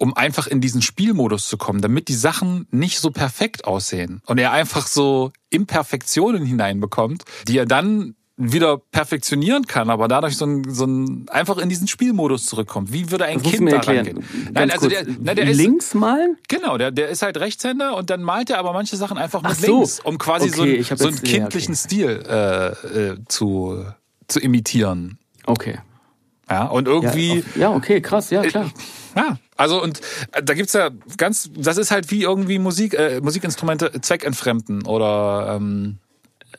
[0.00, 4.38] um einfach in diesen Spielmodus zu kommen, damit die Sachen nicht so perfekt aussehen und
[4.38, 10.72] er einfach so Imperfektionen hineinbekommt, die er dann wieder perfektionieren kann, aber dadurch so ein,
[10.72, 12.90] so ein einfach in diesen Spielmodus zurückkommt.
[12.90, 14.24] Wie würde ein das Kind da rangehen?
[14.54, 16.38] Nein, also der, nein, der links ist, malen?
[16.48, 19.56] Genau, der, der ist halt Rechtshänder und dann malt er aber manche Sachen einfach mit
[19.56, 19.80] so.
[19.80, 22.16] links, um quasi okay, so, ein, so einen kindlichen ja, okay.
[22.16, 23.84] Stil äh, äh, zu,
[24.28, 25.18] zu imitieren.
[25.44, 25.78] Okay.
[26.48, 27.34] Ja, und irgendwie.
[27.34, 28.70] Ja, auf, ja okay, krass, ja, klar.
[29.16, 30.00] Ja, also und
[30.32, 35.56] äh, da gibt's ja ganz, das ist halt wie irgendwie Musik, äh, Musikinstrumente zweckentfremden oder
[35.56, 35.98] ähm,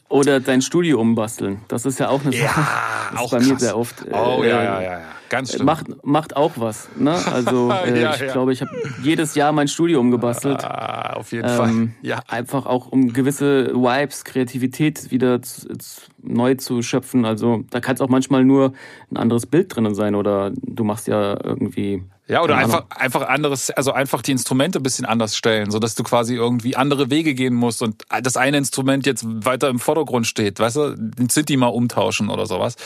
[0.10, 1.62] Oder dein Studio umbasteln.
[1.70, 2.44] Das ist ja auch eine Sache.
[2.44, 3.62] Ja, das ist auch bei mir krass.
[3.62, 4.02] sehr oft.
[4.06, 5.02] äh, Oh, ja, äh, ja, ja, ja.
[5.30, 5.66] Ganz schlimm.
[5.66, 6.90] Macht, macht auch was.
[6.98, 7.14] Ne?
[7.34, 8.32] Also äh, Ja, ich ja.
[8.34, 8.72] glaube, ich habe
[9.02, 10.62] jedes Jahr mein Studio umgebastelt.
[10.66, 11.88] Ah, auf jeden Ähm, Fall.
[12.02, 12.20] Ja.
[12.28, 17.24] Einfach auch um gewisse Vibes, Kreativität wieder zu, zu, neu zu schöpfen.
[17.24, 18.74] Also da kann es auch manchmal nur
[19.10, 22.04] ein anderes Bild drinnen sein oder du machst ja irgendwie.
[22.32, 26.04] Ja, oder einfach, einfach anderes, also einfach die Instrumente ein bisschen anders stellen, sodass du
[26.04, 30.58] quasi irgendwie andere Wege gehen musst und das eine Instrument jetzt weiter im Vordergrund steht,
[30.58, 32.78] weißt du, den Synthi mal umtauschen oder sowas.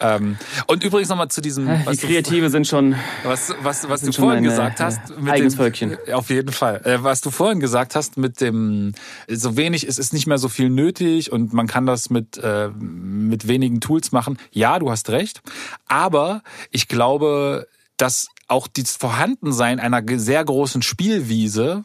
[0.00, 2.94] Ähm, und übrigens nochmal zu diesem, Die was du, Kreative sind schon.
[3.22, 5.00] was, was, was du vorhin gesagt äh, hast.
[5.26, 5.96] eigenes Völkchen.
[6.12, 6.82] Auf jeden Fall.
[6.84, 8.92] Äh, was du vorhin gesagt hast mit dem,
[9.28, 12.68] so wenig, es ist nicht mehr so viel nötig und man kann das mit, äh,
[12.68, 14.36] mit wenigen Tools machen.
[14.50, 15.40] Ja, du hast recht.
[15.86, 17.66] Aber ich glaube,
[17.96, 21.84] dass auch das Vorhandensein einer sehr großen Spielwiese,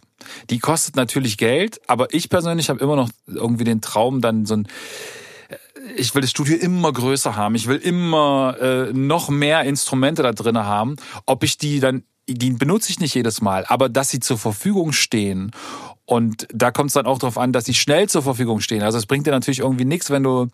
[0.50, 4.56] die kostet natürlich Geld, aber ich persönlich habe immer noch irgendwie den Traum, dann so
[4.56, 4.68] ein
[5.96, 7.56] ich will das Studio immer größer haben.
[7.56, 10.98] Ich will immer äh, noch mehr Instrumente da drin haben.
[11.26, 14.92] Ob ich die dann, die benutze ich nicht jedes Mal, aber dass sie zur Verfügung
[14.92, 15.52] stehen.
[16.10, 18.82] Und da kommt es dann auch darauf an, dass sie schnell zur Verfügung stehen.
[18.82, 20.48] Also es bringt dir natürlich irgendwie nichts, wenn du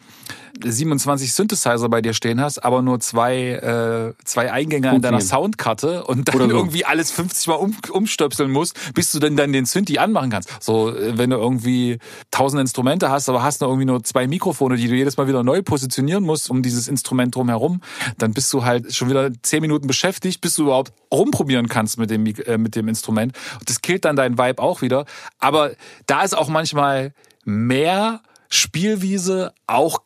[0.61, 5.21] 27 Synthesizer bei dir stehen hast, aber nur zwei, äh, zwei Eingänge an deiner.
[5.21, 6.49] Soundkarte und dann so.
[6.49, 10.61] irgendwie alles 50 Mal um, umstöpseln musst, bis du dann, dann den Synthi anmachen kannst.
[10.61, 11.99] So, äh, wenn du irgendwie
[12.31, 15.41] tausend Instrumente hast, aber hast nur irgendwie nur zwei Mikrofone, die du jedes Mal wieder
[15.41, 17.79] neu positionieren musst um dieses Instrument drumherum,
[18.17, 22.09] dann bist du halt schon wieder zehn Minuten beschäftigt, bis du überhaupt rumprobieren kannst mit
[22.09, 23.33] dem, äh, mit dem Instrument.
[23.59, 25.05] Und das killt dann deinen Vibe auch wieder.
[25.45, 25.73] Aber
[26.07, 29.99] da ist auch manchmal mehr Spielwiese auch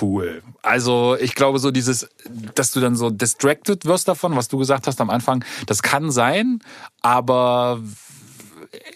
[0.00, 0.42] cool.
[0.62, 2.08] Also ich glaube so dieses,
[2.56, 6.10] dass du dann so distracted wirst davon, was du gesagt hast am Anfang, das kann
[6.10, 6.58] sein,
[7.02, 7.80] aber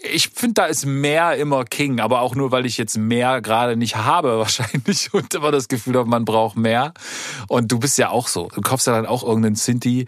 [0.03, 3.77] ich finde, da ist mehr immer King, aber auch nur, weil ich jetzt mehr gerade
[3.77, 6.93] nicht habe wahrscheinlich und immer das Gefühl habe, man braucht mehr.
[7.49, 8.49] Und du bist ja auch so.
[8.55, 10.07] Du kaufst ja dann auch irgendeinen Sinti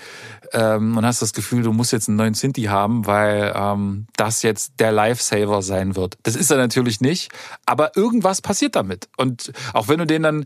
[0.52, 4.42] ähm, und hast das Gefühl, du musst jetzt einen neuen Sinti haben, weil ähm, das
[4.42, 6.16] jetzt der Lifesaver sein wird.
[6.22, 7.32] Das ist er natürlich nicht,
[7.64, 9.08] aber irgendwas passiert damit.
[9.16, 10.44] Und auch wenn du den dann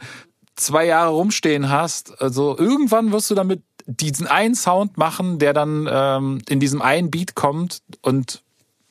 [0.57, 5.89] zwei Jahre rumstehen hast, also irgendwann wirst du damit diesen einen Sound machen, der dann
[5.91, 8.43] ähm, in diesem einen Beat kommt und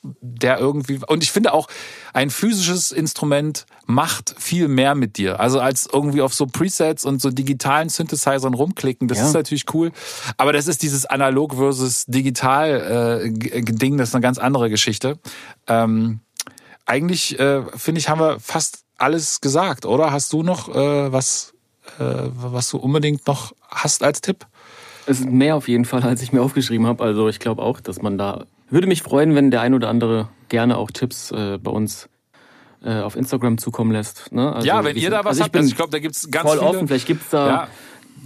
[0.02, 1.68] der irgendwie und ich finde auch
[2.14, 7.22] ein physisches Instrument macht viel mehr mit dir also als irgendwie auf so Presets und
[7.22, 9.28] so digitalen Synthesizern rumklicken das Ja.
[9.28, 9.92] ist natürlich cool
[10.38, 15.20] aber das ist dieses analog versus digital äh, Ding das ist eine ganz andere Geschichte
[15.68, 16.22] ähm,
[16.86, 21.54] eigentlich äh, finde ich haben wir fast alles gesagt oder hast du noch äh, was
[22.00, 24.46] äh, was du unbedingt noch hast als Tipp
[25.08, 27.04] Es ist mehr auf jeden Fall, als ich mir aufgeschrieben habe.
[27.04, 28.46] Also ich glaube auch, dass man da.
[28.70, 32.10] Würde mich freuen, wenn der ein oder andere gerne auch Tipps äh, bei uns
[32.84, 34.32] äh, auf Instagram zukommen lässt.
[34.32, 34.54] Ne?
[34.54, 36.30] Also, ja wenn ihr sind- da was also habt bin also ich glaube da gibt's
[36.32, 36.88] ganz voll viele offen.
[36.88, 37.68] Vielleicht gibt's da Ja.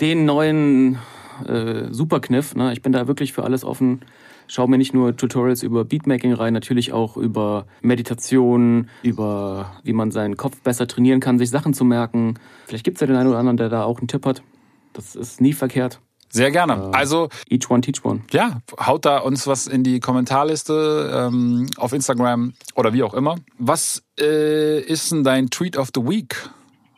[0.01, 0.99] den neuen
[1.47, 2.55] äh, Superkniff.
[2.55, 2.73] Ne?
[2.73, 4.01] Ich bin da wirklich für alles offen.
[4.47, 10.11] Schau mir nicht nur Tutorials über Beatmaking rein, natürlich auch über Meditation, über wie man
[10.11, 12.35] seinen Kopf besser trainieren kann, sich Sachen zu merken.
[12.67, 14.43] Vielleicht gibt's ja den einen oder anderen, der da auch einen Tipp hat.
[14.91, 15.99] Das ist nie verkehrt.
[16.33, 18.21] Sehr gerne also Each one, teach one.
[18.31, 23.35] ja, haut da uns was in die Kommentarliste ähm, auf Instagram oder wie auch immer.
[23.59, 26.49] Was äh, ist denn dein Tweet of the Week?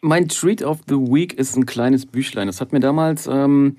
[0.02, 2.48] Mein Treat of the Week ist ein kleines Büchlein.
[2.48, 3.78] Das hat mir damals ähm,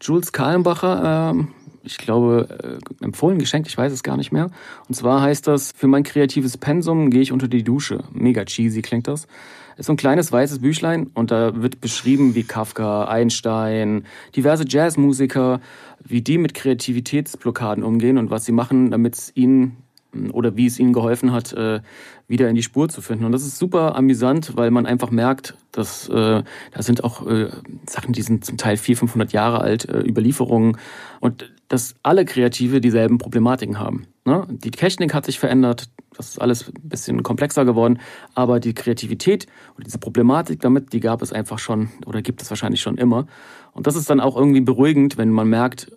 [0.00, 1.48] Jules Kahlenbacher, ähm,
[1.84, 4.50] ich glaube, äh, empfohlen, geschenkt, ich weiß es gar nicht mehr.
[4.88, 8.04] Und zwar heißt das, für mein kreatives Pensum gehe ich unter die Dusche.
[8.12, 9.26] Mega cheesy klingt das.
[9.76, 14.04] Ist so ein kleines weißes Büchlein und da wird beschrieben, wie Kafka, Einstein,
[14.36, 15.60] diverse Jazzmusiker,
[16.04, 19.78] wie die mit Kreativitätsblockaden umgehen und was sie machen, damit es ihnen
[20.32, 21.80] oder wie es ihnen geholfen hat, äh,
[22.28, 23.24] wieder in die Spur zu finden.
[23.24, 27.50] Und das ist super amüsant, weil man einfach merkt, dass äh, da sind auch äh,
[27.88, 30.78] Sachen, die sind zum Teil 400, 500 Jahre alt, äh, Überlieferungen
[31.20, 34.06] und dass alle Kreative dieselben Problematiken haben.
[34.24, 34.46] Ne?
[34.48, 37.98] Die Technik hat sich verändert, das ist alles ein bisschen komplexer geworden,
[38.36, 42.48] aber die Kreativität und diese Problematik damit, die gab es einfach schon oder gibt es
[42.48, 43.26] wahrscheinlich schon immer.
[43.72, 45.90] Und das ist dann auch irgendwie beruhigend, wenn man merkt,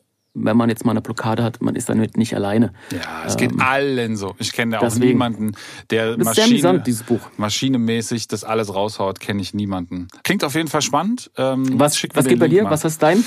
[0.43, 2.73] wenn man jetzt mal eine Blockade hat, man ist damit nicht alleine.
[2.91, 4.35] Ja, es geht allen so.
[4.39, 5.07] Ich kenne da auch deswegen.
[5.07, 5.51] niemanden,
[5.89, 7.21] der Maschine, amüsant, dieses Buch.
[7.37, 10.07] maschinemäßig das alles raushaut, kenne ich niemanden.
[10.23, 11.31] Klingt auf jeden Fall spannend.
[11.37, 12.63] Ähm, Was, was geht bei dir?
[12.63, 12.71] mal.
[12.71, 13.23] Was ist dein?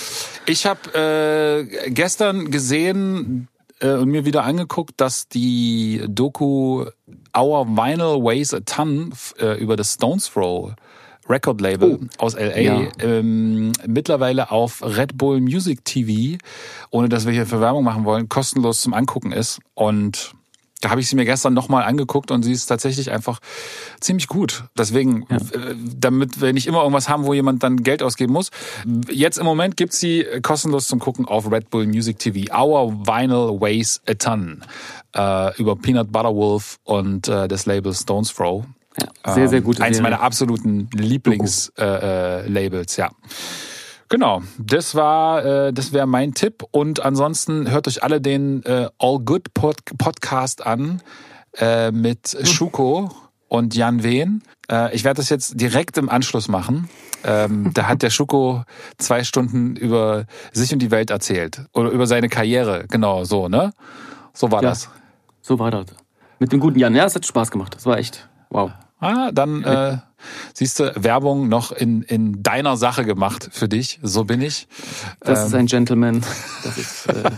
[0.46, 3.48] Ich habe äh, gestern gesehen
[3.80, 6.86] äh, und mir wieder angeguckt, dass die Doku
[7.36, 10.72] Our Vinyl Weighs a Ton äh, über das Stones Throw
[11.30, 12.82] Record Label aus LA Ja.
[13.00, 16.38] ähm, mittlerweile auf Red Bull Music TV,
[16.90, 19.60] ohne dass wir hier Verwerbung machen wollen, kostenlos zum Angucken ist.
[19.74, 20.32] Und
[20.82, 23.40] Da habe ich sie mir gestern nochmal angeguckt und sie ist tatsächlich einfach
[24.00, 24.64] ziemlich gut.
[24.78, 25.36] Deswegen, ja.
[25.36, 28.48] Äh, damit wir nicht immer irgendwas haben, wo jemand dann Geld ausgeben muss.
[29.10, 32.50] Jetzt im Moment gibt's sie kostenlos zum Gucken auf Red Bull Music TV.
[32.58, 34.62] Our Vinyl Weighs a Ton.
[35.14, 38.64] Äh, über Peanut Butter Wolf und äh, das Label Stones Throw.
[38.98, 43.10] Ja, sehr, sehr gute ähm, Eins meiner absoluten Lieblingslabels, äh, äh, ja.
[44.08, 46.64] Genau, das war, äh, das wäre mein Tipp.
[46.72, 51.00] Und ansonsten hört euch alle den äh, All Good Pod Podcast an
[51.56, 53.12] äh, mit Schuko
[53.46, 54.42] und Jan Wehn.
[54.68, 56.88] Äh, ich werde das jetzt direkt im Anschluss machen.
[57.22, 58.64] Ähm, da hat der Schuko
[58.98, 62.86] zwei Stunden über sich und die Welt erzählt oder über seine Karriere.
[62.88, 63.72] Genau, so ne?
[64.32, 64.88] So war ja, das.
[65.40, 65.86] So war das.
[66.40, 66.96] Mit dem guten Jan.
[66.96, 67.76] Ja, es hat Spaß gemacht.
[67.76, 68.70] Das war echt wow.
[69.02, 69.96] Ah, dann äh,
[70.52, 73.98] siehst du, Werbung noch in, in deiner Sache gemacht für dich.
[74.02, 74.68] So bin ich.
[75.20, 76.20] Das ähm, ist ein Gentleman.
[76.62, 77.30] Das ist, äh,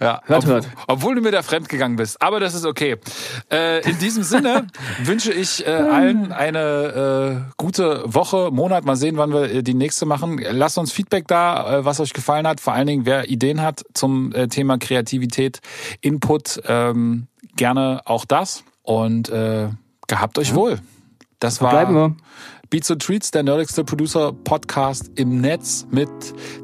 [0.00, 0.68] ja, hört, ob, hört.
[0.86, 2.22] Obwohl du mir da fremd gegangen bist.
[2.22, 2.96] Aber das ist okay.
[3.52, 4.68] Äh, in diesem Sinne
[5.02, 8.86] wünsche ich äh, allen eine äh, gute Woche, Monat.
[8.86, 10.38] Mal sehen, wann wir äh, die nächste machen.
[10.38, 12.60] Lasst uns Feedback da, äh, was euch gefallen hat.
[12.60, 15.60] Vor allen Dingen, wer Ideen hat zum äh, Thema Kreativität,
[16.00, 18.64] Input, ähm, gerne auch das.
[18.84, 19.68] Und äh,
[20.06, 20.54] gehabt euch ja.
[20.54, 20.78] wohl.
[21.40, 22.16] Das war wir.
[22.70, 26.08] Beats and Treats, der nerdigste Producer Podcast im Netz mit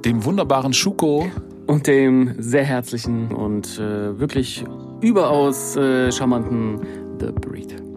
[0.05, 1.31] dem wunderbaren Schuko.
[1.67, 4.65] Und dem sehr herzlichen und äh, wirklich
[5.01, 6.81] überaus äh, charmanten
[7.21, 7.90] The Breed.